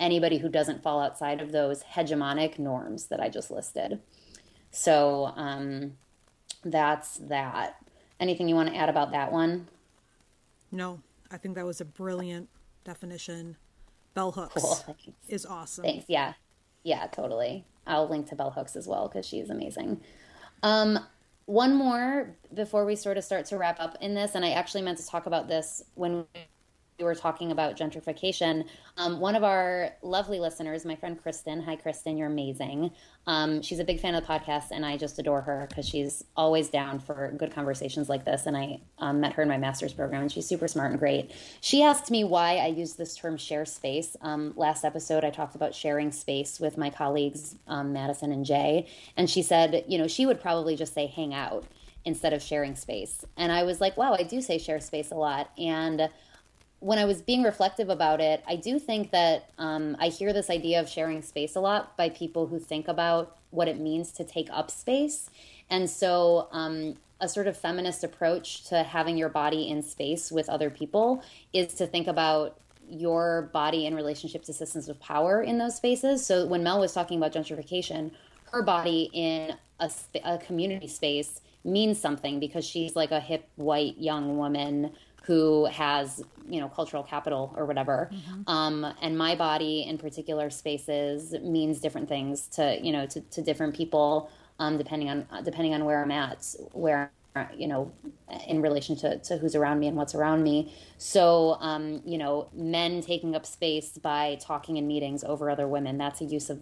[0.00, 4.00] anybody who doesn't fall outside of those hegemonic norms that I just listed.
[4.70, 5.92] So um,
[6.64, 7.76] that's that.
[8.18, 9.68] Anything you want to add about that one?
[10.72, 12.48] No, I think that was a brilliant
[12.84, 13.56] definition.
[14.14, 14.96] Bell hooks cool.
[15.28, 15.84] is awesome.
[15.84, 16.06] Thanks.
[16.08, 16.34] Yeah,
[16.82, 17.64] yeah, totally.
[17.86, 20.00] I'll link to Bell Hooks as well because she's amazing.
[20.62, 20.98] Um,
[21.46, 24.82] one more before we sort of start to wrap up in this, and I actually
[24.82, 26.26] meant to talk about this when
[27.00, 28.66] we were talking about gentrification,
[28.98, 32.90] um, one of our lovely listeners, my friend Kristen, hi Kristen, you're amazing.
[33.26, 36.24] Um, she's a big fan of the podcast, and I just adore her because she's
[36.36, 38.44] always down for good conversations like this.
[38.44, 41.32] And I um, met her in my master's program, and she's super smart and great.
[41.62, 44.14] She asked me why I use this term share space.
[44.20, 48.86] Um, last episode, I talked about sharing space with my colleagues, um, Madison and Jay,
[49.16, 51.64] and she said, you know, she would probably just say hang out
[52.04, 53.24] instead of sharing space.
[53.36, 55.50] And I was like, wow, I do say share space a lot.
[55.58, 56.08] And
[56.80, 60.48] when I was being reflective about it, I do think that um, I hear this
[60.48, 64.24] idea of sharing space a lot by people who think about what it means to
[64.24, 65.30] take up space.
[65.68, 70.48] And so, um, a sort of feminist approach to having your body in space with
[70.48, 71.22] other people
[71.52, 72.58] is to think about
[72.88, 76.24] your body in relationship to systems of power in those spaces.
[76.24, 78.10] So, when Mel was talking about gentrification,
[78.52, 79.90] her body in a,
[80.24, 84.92] a community space means something because she's like a hip, white, young woman
[85.30, 88.10] who has you know cultural capital or whatever.
[88.12, 88.50] Mm-hmm.
[88.50, 93.40] um, and my body in particular spaces means different things to you know to, to
[93.40, 94.28] different people
[94.58, 96.40] um, depending on depending on where i'm at
[96.72, 97.12] where
[97.56, 97.92] you know
[98.48, 100.74] in relation to, to who's around me and what's around me.
[100.98, 105.96] So um, you know men taking up space by talking in meetings over other women
[105.96, 106.58] that's a use of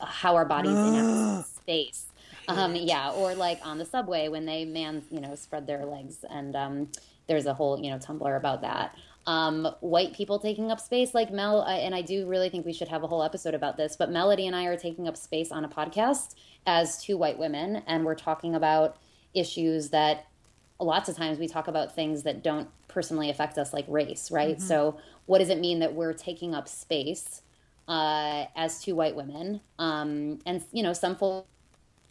[0.00, 2.06] how our bodies in space.
[2.48, 6.24] Um, yeah or like on the subway when they man you know spread their legs
[6.28, 6.88] and um,
[7.30, 8.96] there's a whole you know Tumblr about that.
[9.26, 12.72] Um, white people taking up space, like Mel, I, and I do really think we
[12.72, 13.94] should have a whole episode about this.
[13.96, 16.34] But Melody and I are taking up space on a podcast
[16.66, 18.96] as two white women, and we're talking about
[19.32, 20.26] issues that
[20.80, 24.56] lots of times we talk about things that don't personally affect us, like race, right?
[24.56, 24.66] Mm-hmm.
[24.66, 27.42] So, what does it mean that we're taking up space
[27.86, 29.60] uh, as two white women?
[29.78, 31.46] Um, and you know, some folks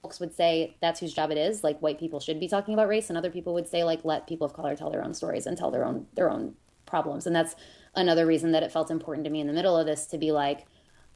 [0.02, 2.88] folks would say that's whose job it is like white people should be talking about
[2.88, 5.46] race and other people would say like let people of color tell their own stories
[5.46, 7.28] and tell their own their own problems.
[7.28, 7.56] And that's
[7.96, 10.32] another reason that it felt important to me in the middle of this to be
[10.32, 10.66] like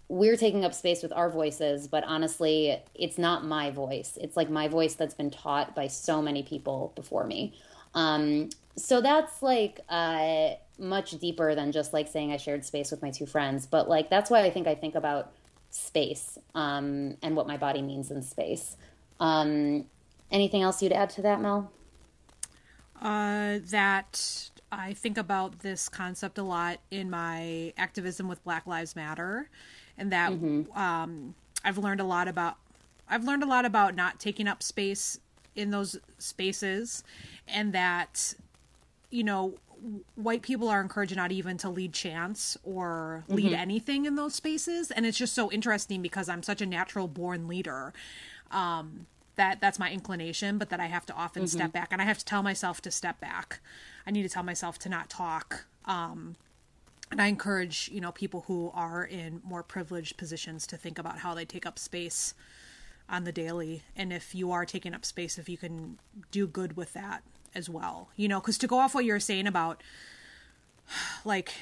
[0.09, 4.17] we're taking up space with our voices but honestly it's not my voice.
[4.21, 7.53] It's like my voice that's been taught by so many people before me.
[7.95, 13.01] Um, so that's like uh, much deeper than just like saying i shared space with
[13.01, 13.65] my two friends.
[13.65, 15.31] But like that's why i think i think about
[15.73, 18.77] space um, and what my body means in space.
[19.19, 19.85] Um,
[20.31, 21.71] anything else you'd add to that, Mel?
[23.01, 28.95] Uh, that I think about this concept a lot in my activism with Black Lives
[28.95, 29.49] Matter,
[29.97, 30.71] and that mm-hmm.
[30.77, 32.57] um, I've learned a lot about.
[33.09, 35.19] I've learned a lot about not taking up space
[35.55, 37.03] in those spaces,
[37.47, 38.35] and that
[39.09, 39.55] you know
[40.15, 43.55] white people are encouraged not even to lead chants or lead mm-hmm.
[43.55, 44.91] anything in those spaces.
[44.91, 47.93] And it's just so interesting because i'm such a natural born leader
[48.51, 51.57] um, that that's my inclination but that i have to often mm-hmm.
[51.57, 51.89] step back.
[51.91, 53.59] And i have to tell myself to step back.
[54.05, 55.65] I need to tell myself to not talk.
[55.85, 56.35] Um,
[57.11, 61.19] and i encourage you know people who are in more privileged positions to think about
[61.19, 62.33] how they take up space
[63.09, 63.83] on the daily.
[63.97, 65.99] And if you are taking up space if you can
[66.31, 67.23] do good with that
[67.55, 69.81] as well you know because to go off what you're saying about
[71.25, 71.53] like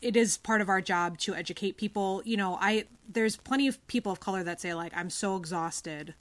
[0.00, 3.84] it is part of our job to educate people you know i there's plenty of
[3.86, 6.14] people of color that say like i'm so exhausted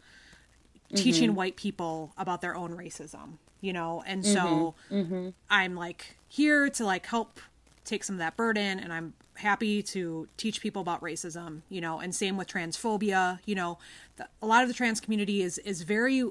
[0.85, 0.95] mm-hmm.
[0.95, 4.33] teaching white people about their own racism you know and mm-hmm.
[4.33, 5.29] so mm-hmm.
[5.49, 7.39] i'm like here to like help
[7.83, 11.99] take some of that burden and i'm happy to teach people about racism you know
[11.99, 13.77] and same with transphobia you know
[14.17, 16.23] the, a lot of the trans community is is very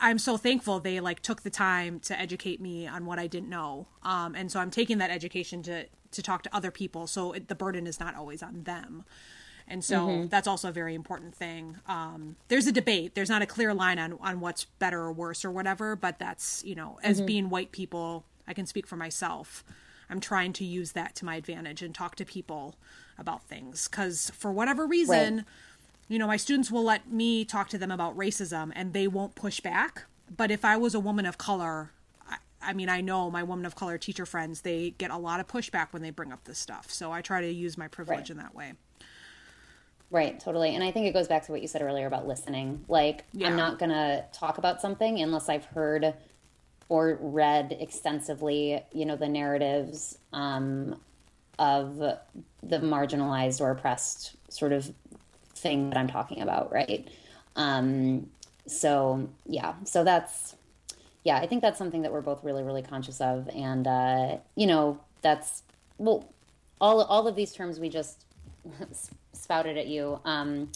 [0.00, 3.48] I'm so thankful they like took the time to educate me on what I didn't
[3.48, 3.88] know.
[4.02, 7.06] Um, and so I'm taking that education to to talk to other people.
[7.06, 9.04] So it, the burden is not always on them.
[9.66, 10.28] And so mm-hmm.
[10.28, 11.78] that's also a very important thing.
[11.86, 13.14] Um, there's a debate.
[13.14, 16.62] There's not a clear line on, on what's better or worse or whatever, but that's,
[16.64, 17.26] you know, as mm-hmm.
[17.26, 19.64] being white people, I can speak for myself.
[20.10, 22.74] I'm trying to use that to my advantage and talk to people
[23.16, 23.88] about things.
[23.88, 25.44] Because for whatever reason, right.
[26.12, 29.34] You know, my students will let me talk to them about racism and they won't
[29.34, 30.04] push back.
[30.34, 31.90] But if I was a woman of color,
[32.28, 35.40] I, I mean, I know my woman of color teacher friends, they get a lot
[35.40, 36.90] of pushback when they bring up this stuff.
[36.90, 38.30] So I try to use my privilege right.
[38.30, 38.74] in that way.
[40.10, 40.74] Right, totally.
[40.74, 42.84] And I think it goes back to what you said earlier about listening.
[42.88, 43.48] Like, yeah.
[43.48, 46.12] I'm not going to talk about something unless I've heard
[46.90, 51.00] or read extensively, you know, the narratives um,
[51.58, 52.20] of the
[52.62, 54.92] marginalized or oppressed sort of
[55.62, 57.08] thing that I'm talking about, right?
[57.56, 58.28] Um,
[58.66, 60.56] so, yeah, so that's,
[61.24, 63.48] yeah, I think that's something that we're both really, really conscious of.
[63.54, 65.62] And, uh, you know, that's,
[65.98, 66.28] well,
[66.80, 68.24] all, all of these terms we just
[69.32, 70.68] spouted at you, um,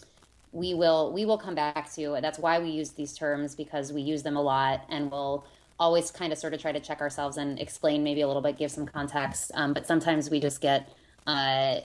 [0.53, 2.18] we will we will come back to.
[2.20, 5.45] That's why we use these terms because we use them a lot, and we'll
[5.78, 8.57] always kind of sort of try to check ourselves and explain maybe a little bit,
[8.57, 9.51] give some context.
[9.55, 10.89] Um, but sometimes we just get
[11.26, 11.80] uh,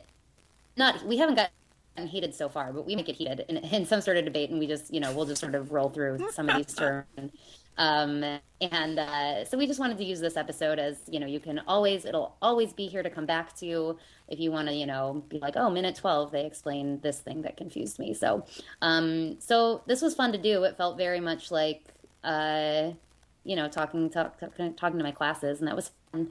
[0.78, 1.52] not we haven't gotten
[1.98, 4.60] heated so far, but we make it heated in, in, some sort of debate, and
[4.60, 7.32] we just you know we'll just sort of roll through some of these terms.
[7.78, 8.24] Um,
[8.60, 11.60] and uh, so we just wanted to use this episode as you know you can
[11.68, 15.24] always it'll always be here to come back to if you want to you know
[15.30, 18.14] be like oh minute 12 they explain this thing that confused me.
[18.14, 18.46] So
[18.82, 20.64] um, so this was fun to do.
[20.64, 21.86] It felt very much like
[22.24, 22.92] uh,
[23.44, 26.30] you know talking talk, talk, talking to my classes and that was fun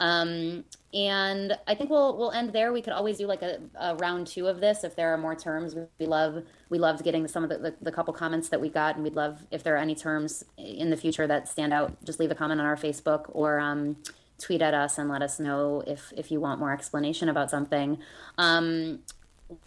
[0.00, 2.72] um, and I think we'll we'll end there.
[2.72, 5.34] We could always do like a, a, round two of this if there are more
[5.34, 5.74] terms.
[5.98, 8.94] We love we loved getting some of the, the, the couple comments that we got,
[8.94, 12.04] and we'd love if there are any terms in the future that stand out.
[12.04, 13.96] Just leave a comment on our Facebook or um,
[14.38, 17.98] tweet at us and let us know if if you want more explanation about something.
[18.38, 19.00] Um,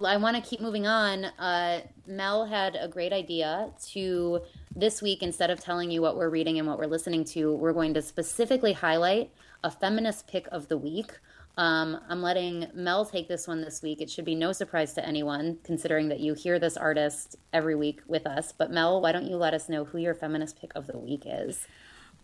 [0.03, 1.25] I want to keep moving on.
[1.25, 4.41] Uh, Mel had a great idea to
[4.75, 7.73] this week instead of telling you what we're reading and what we're listening to, we're
[7.73, 9.31] going to specifically highlight
[9.63, 11.11] a feminist pick of the week.
[11.57, 13.99] Um, I'm letting Mel take this one this week.
[13.99, 18.01] It should be no surprise to anyone, considering that you hear this artist every week
[18.07, 18.53] with us.
[18.55, 21.23] But Mel, why don't you let us know who your feminist pick of the week
[21.25, 21.65] is?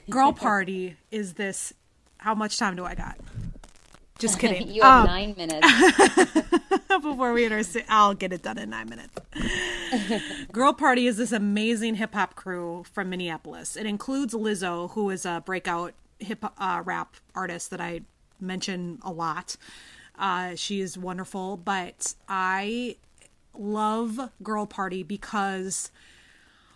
[0.09, 1.73] Girl Party is this.
[2.17, 3.19] How much time do I got?
[4.17, 4.67] Just kidding.
[4.71, 5.67] you have um, nine minutes.
[7.01, 7.47] before we
[7.89, 9.15] I'll get it done in nine minutes.
[10.51, 13.75] Girl Party is this amazing hip hop crew from Minneapolis.
[13.75, 18.01] It includes Lizzo, who is a breakout hip uh, rap artist that I
[18.39, 19.57] mention a lot.
[20.17, 22.97] Uh, she is wonderful, but I
[23.53, 25.91] love Girl Party because.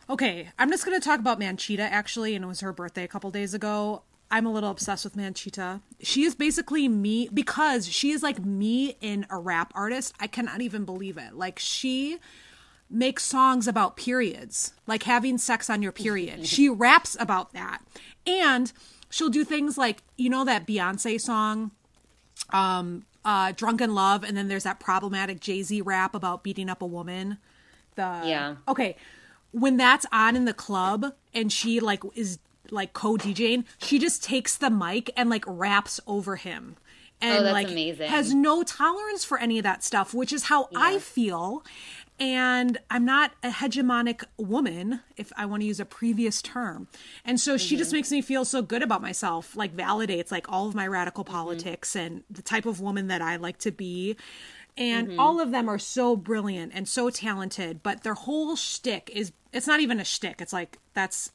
[0.09, 3.07] Okay, I'm just going to talk about Manchita actually, and it was her birthday a
[3.07, 4.01] couple days ago.
[4.31, 5.81] I'm a little obsessed with Manchita.
[6.01, 10.13] She is basically me because she is like me in a rap artist.
[10.19, 11.35] I cannot even believe it.
[11.35, 12.17] Like she
[12.89, 16.45] makes songs about periods, like having sex on your period.
[16.47, 17.79] she raps about that.
[18.25, 18.71] And
[19.09, 21.71] she'll do things like, you know that Beyonce song
[22.51, 26.81] um uh Drunk in Love and then there's that problematic Jay-Z rap about beating up
[26.81, 27.37] a woman.
[27.95, 28.55] The Yeah.
[28.67, 28.95] Okay.
[29.51, 32.39] When that's on in the club and she like is
[32.71, 36.77] like co DJing, she just takes the mic and like raps over him.
[37.23, 38.09] And oh, like amazing.
[38.09, 40.79] has no tolerance for any of that stuff, which is how yeah.
[40.79, 41.63] I feel.
[42.19, 46.87] And I'm not a hegemonic woman, if I want to use a previous term.
[47.25, 47.79] And so she mm-hmm.
[47.79, 51.23] just makes me feel so good about myself, like validates like all of my radical
[51.23, 51.33] mm-hmm.
[51.33, 54.17] politics and the type of woman that I like to be
[54.77, 55.19] and mm-hmm.
[55.19, 59.67] all of them are so brilliant and so talented but their whole shtick is it's
[59.67, 61.31] not even a shtick it's like that's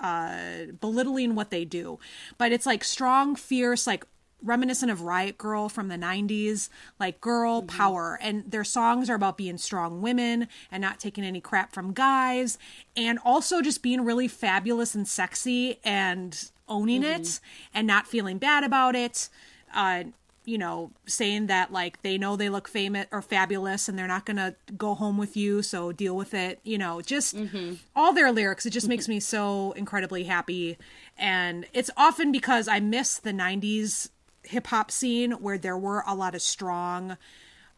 [0.00, 1.98] uh, belittling what they do,
[2.36, 4.04] but it's like strong, fierce, like
[4.42, 6.68] reminiscent of Riot Grrrl from the 90s,
[7.00, 7.76] like girl mm-hmm.
[7.76, 8.18] power.
[8.22, 12.58] And their songs are about being strong women and not taking any crap from guys,
[12.96, 17.22] and also just being really fabulous and sexy and owning mm-hmm.
[17.22, 17.40] it
[17.74, 19.28] and not feeling bad about it.
[19.74, 20.04] Uh,
[20.48, 24.24] you know, saying that like they know they look famous or fabulous and they're not
[24.24, 26.58] going to go home with you, so deal with it.
[26.64, 27.74] You know, just mm-hmm.
[27.94, 28.64] all their lyrics.
[28.64, 28.90] It just mm-hmm.
[28.90, 30.78] makes me so incredibly happy.
[31.18, 34.08] And it's often because I miss the 90s
[34.42, 37.18] hip hop scene where there were a lot of strong,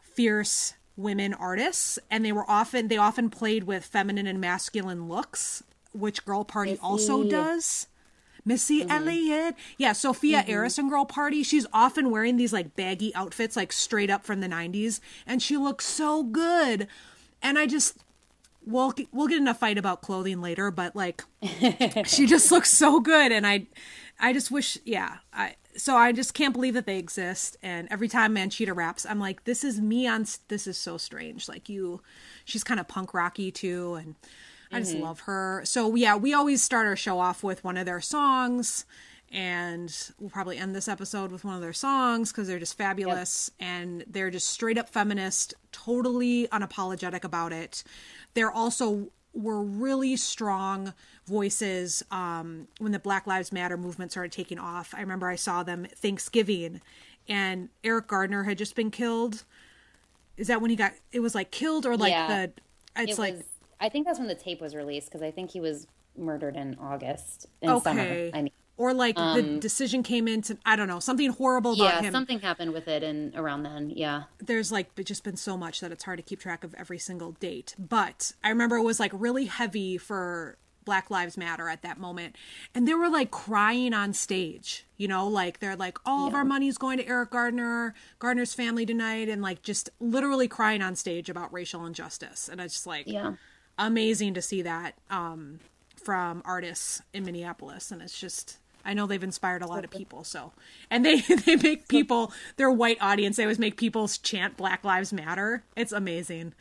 [0.00, 5.62] fierce women artists and they were often they often played with feminine and masculine looks
[5.92, 7.86] which girl party also does
[8.51, 8.90] Missy mm-hmm.
[8.90, 9.55] Elliott.
[9.78, 10.51] Yeah, Sophia mm-hmm.
[10.51, 11.44] Harrison Girl Party.
[11.44, 15.57] She's often wearing these like baggy outfits, like straight up from the 90s, and she
[15.57, 16.88] looks so good.
[17.40, 17.98] And I just,
[18.66, 21.22] we'll, we'll get in a fight about clothing later, but like,
[22.07, 23.30] she just looks so good.
[23.30, 23.68] And I,
[24.18, 27.57] I just wish, yeah, I, so I just can't believe that they exist.
[27.62, 31.48] And every time Manchita raps, I'm like, this is me on, this is so strange.
[31.48, 32.03] Like you,
[32.44, 33.94] she's kind of punk rocky too.
[33.94, 34.16] And,
[34.72, 35.62] I just love her.
[35.64, 38.84] So yeah, we always start our show off with one of their songs,
[39.32, 43.50] and we'll probably end this episode with one of their songs because they're just fabulous
[43.58, 47.82] and they're just straight up feminist, totally unapologetic about it.
[48.34, 50.92] They're also were really strong
[51.26, 54.92] voices um, when the Black Lives Matter movement started taking off.
[54.96, 56.80] I remember I saw them Thanksgiving,
[57.28, 59.44] and Eric Gardner had just been killed.
[60.36, 60.92] Is that when he got?
[61.12, 62.26] It was like killed or like Yeah.
[62.46, 62.52] the.
[63.02, 63.44] It's it like was.
[63.80, 66.76] I think that's when the tape was released because I think he was murdered in
[66.80, 68.30] August in summer.
[68.34, 71.84] I mean, or like the um, decision came into I don't know something horrible about
[71.84, 72.12] yeah, him.
[72.12, 75.92] something happened with it, and around then, yeah, There's like just been so much that
[75.92, 77.74] it's hard to keep track of every single date.
[77.78, 80.56] But I remember it was like really heavy for
[80.86, 82.36] Black Lives Matter at that moment,
[82.74, 84.86] and they were like crying on stage.
[84.96, 88.86] You know, like they're like all of our money's going to Eric Gardner, Gardner's family
[88.86, 92.48] tonight, and like just literally crying on stage about racial injustice.
[92.48, 93.34] And it's just like yeah,
[93.80, 95.58] amazing to see that um,
[95.96, 100.24] from artists in Minneapolis, and it's just I know they've inspired a lot of people.
[100.24, 100.52] So,
[100.90, 103.36] and they they make people their white audience.
[103.36, 105.64] They always make people chant Black Lives Matter.
[105.76, 106.54] It's amazing,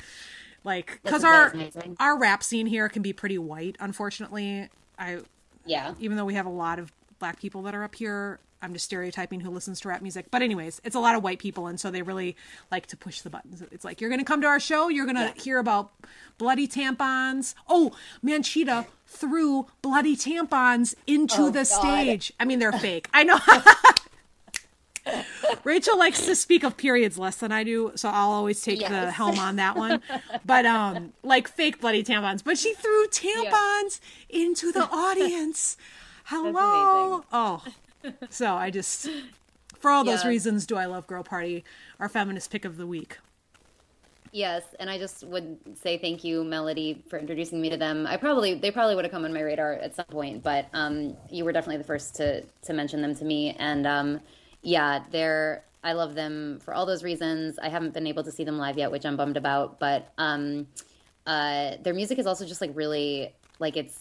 [0.63, 1.97] like because our amazing.
[1.99, 3.75] our rap scene here can be pretty white.
[3.79, 5.19] Unfortunately, I
[5.65, 5.93] yeah.
[5.99, 8.39] even though we have a lot of black people that are up here.
[8.61, 10.25] I'm just stereotyping who listens to rap music.
[10.31, 12.35] But anyways, it's a lot of white people and so they really
[12.71, 13.63] like to push the buttons.
[13.71, 15.91] It's like you're going to come to our show, you're going to hear about
[16.37, 17.53] bloody tampons.
[17.69, 21.63] Oh, Manchita threw bloody tampons into Oh, the God.
[21.67, 22.33] stage.
[22.37, 23.07] I mean, they're fake.
[23.13, 23.39] I know.
[25.63, 29.09] Rachel likes to speak of periods less than I do, so I'll always take the
[29.11, 30.01] helm on that one.
[30.45, 32.43] But um like fake bloody tampons.
[32.43, 33.99] But she threw tampons
[34.29, 35.77] into the audience.
[36.29, 37.23] Hello.
[37.31, 37.63] Oh.
[38.29, 39.09] So I just
[39.79, 41.65] for all those reasons do I love Girl Party,
[41.99, 43.17] our feminist pick of the week.
[44.31, 48.05] Yes, and I just would say thank you, Melody, for introducing me to them.
[48.05, 51.17] I probably they probably would have come on my radar at some point, but um,
[51.29, 54.21] you were definitely the first to to mention them to me, and um,
[54.61, 57.57] yeah, they're I love them for all those reasons.
[57.59, 60.67] I haven't been able to see them live yet, which I'm bummed about, but um,
[61.25, 63.99] uh, their music is also just like really like it's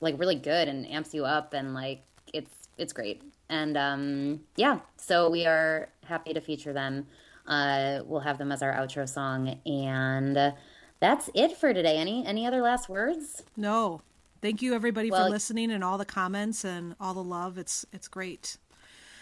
[0.00, 4.78] like really good and amps you up and like it's it's great and um yeah
[4.96, 7.06] so we are happy to feature them
[7.46, 10.54] uh we'll have them as our outro song and
[11.00, 14.00] that's it for today any any other last words No.
[14.42, 17.56] Thank you everybody for listening and all the comments and all the love.
[17.56, 18.58] It's it's great.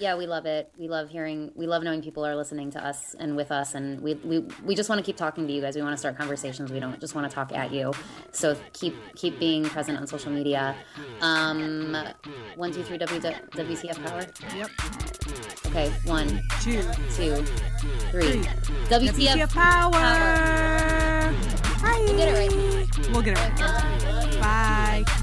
[0.03, 3.15] Yeah we love it we love hearing we love knowing people are listening to us
[3.21, 5.77] and with us and we we, we just want to keep talking to you guys
[5.77, 7.93] we want to start conversations we don't just want to talk at you
[8.33, 10.75] so keep keep being present on social media
[11.21, 11.97] um
[12.57, 14.27] one two three w wtf power
[14.57, 14.71] Yep.
[15.67, 16.83] okay one Two.
[17.17, 17.37] two,
[18.11, 18.43] three.
[18.43, 18.43] Three.
[18.89, 19.91] WTF, WTF power.
[21.83, 21.99] Bye.
[22.05, 23.11] We'll get it right.
[23.13, 24.41] We'll get it right.
[24.41, 25.22] Bye.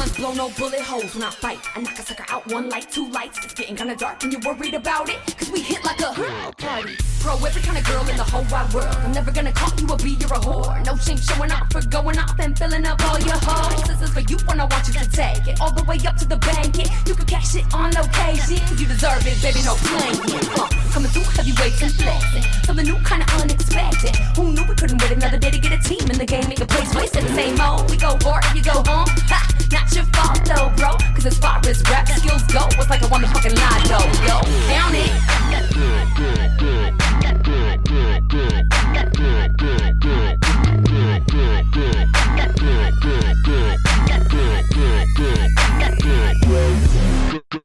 [0.00, 1.60] Mines blow no bullet holes when I fight.
[1.76, 3.38] I knock a sucker out one light, two lights.
[3.44, 5.18] It's getting kinda dark and you're worried about it.
[5.36, 6.16] Cause we hit like a
[6.56, 6.96] party.
[7.20, 8.96] Pro every kind of girl in the whole wide world.
[9.04, 10.82] I'm never gonna call you a B, you're a whore.
[10.86, 13.82] No shame showing off for going off and filling up all your holes.
[13.84, 16.16] This is for you when I want you to take it all the way up
[16.16, 16.78] to the bank.
[16.78, 16.88] It.
[17.06, 18.56] You can cash it on occasion.
[18.80, 20.16] You deserve it, baby, no playing.
[20.56, 20.64] Uh,
[20.96, 22.44] coming through heavyweights and flexing.
[22.64, 24.16] Something new, kinda unexpected.
[24.32, 26.48] Who knew we couldn't wait another day to get a team in the game?
[26.48, 27.90] Make a place wasted the same old.
[27.90, 29.12] We go hard, and you go home.
[29.28, 29.59] Ha!
[29.72, 30.96] Not your fault though, bro.
[31.14, 34.40] Cause as far as rap skills go, it's like I the fucking lotto, yo.
[34.68, 35.10] Down it.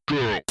[0.08, 0.45] On.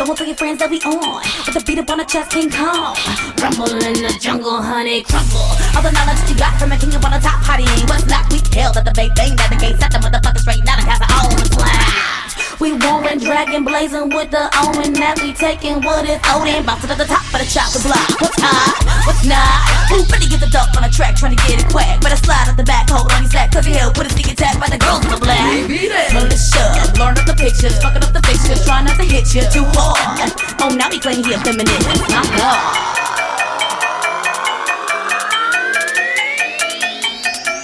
[0.00, 1.20] Go and tell your friends that we on.
[1.44, 2.96] With the beat up on the chest, King Kong.
[3.36, 5.52] Rumble in the jungle, honey, crumble.
[5.76, 8.08] All the knowledge that you got from a king up on the top, ain't what's
[8.08, 8.24] not.
[8.32, 10.88] We held at the bait, bang, at the gates, at the motherfuckers straight now and
[10.88, 12.29] cast it all on the slide.
[12.60, 16.60] We warring, dragon, blazing with the omen that we taking what is Odin.
[16.68, 18.04] Bouncing at the top of the chopper block.
[18.20, 18.76] What's hot?
[19.08, 19.64] What's not?
[19.88, 22.04] Who really get the duck on the track trying to get it quack?
[22.04, 24.28] Better slide at the back, hold on your sack, cause he held with a sneak
[24.28, 25.40] attack by the girls in the black.
[26.12, 29.64] Militia, blurring up the pictures, fucking up the fixtures, trying not to hit you too
[29.72, 30.28] hard.
[30.60, 31.88] Oh, now he claiming he a feminist.
[32.12, 32.99] My God.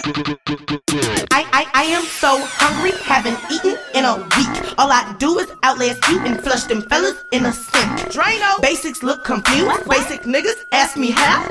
[0.06, 4.54] I I, I am so hungry, haven't eaten in a week.
[4.78, 7.90] All I do is outlast you and flush them fellas in a sink.
[8.14, 8.62] Drano.
[8.62, 9.82] Basics look confused.
[9.90, 11.42] Basic niggas ask me how.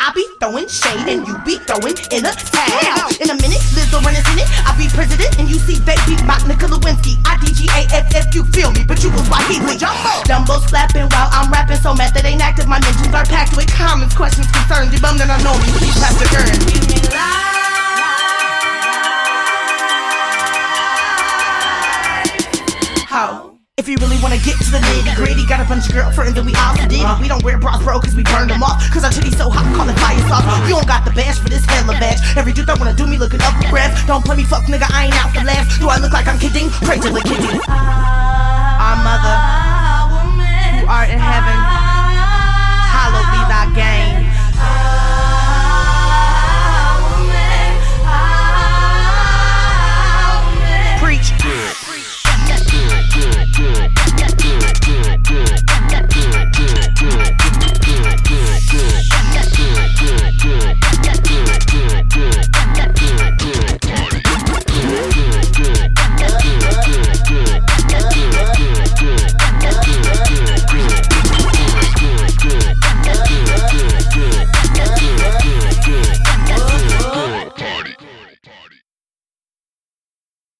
[0.00, 3.12] I be throwing shade and you be throwing in a towel.
[3.20, 4.48] In a minute, Lizzo running in it.
[4.64, 7.20] I be president and you see baby Monica Lewinsky.
[7.28, 10.24] I DGAFF, you feel me, but you was why he Jumbo.
[10.24, 12.64] Dumbo slapping while I'm rapping so mad that ain't active.
[12.64, 14.88] My mentions are packed with comments, questions, concerns.
[14.88, 15.68] You bum that I know me.
[15.76, 16.48] Please pass the gun.
[16.64, 17.69] Give me life.
[23.76, 26.46] If you really wanna get to the nitty gritty, got a bunch of girlfriends and
[26.46, 27.02] we all did it.
[27.18, 28.78] We don't wear bras, bro, cause we burned them off.
[28.94, 30.46] Cause our titties so hot, call it fire sauce.
[30.68, 32.22] You don't got the badge for this hella badge.
[32.36, 33.98] Every dude that wanna do me looking up for grabs.
[34.06, 35.74] Don't play me, fuck nigga, I ain't out for laughs.
[35.82, 36.70] Do I look like I'm kidding?
[36.86, 37.58] Pray to the kidding.
[37.66, 39.34] Our mother,
[40.78, 41.58] who art in heaven,
[42.94, 44.09] hallowed be thy game.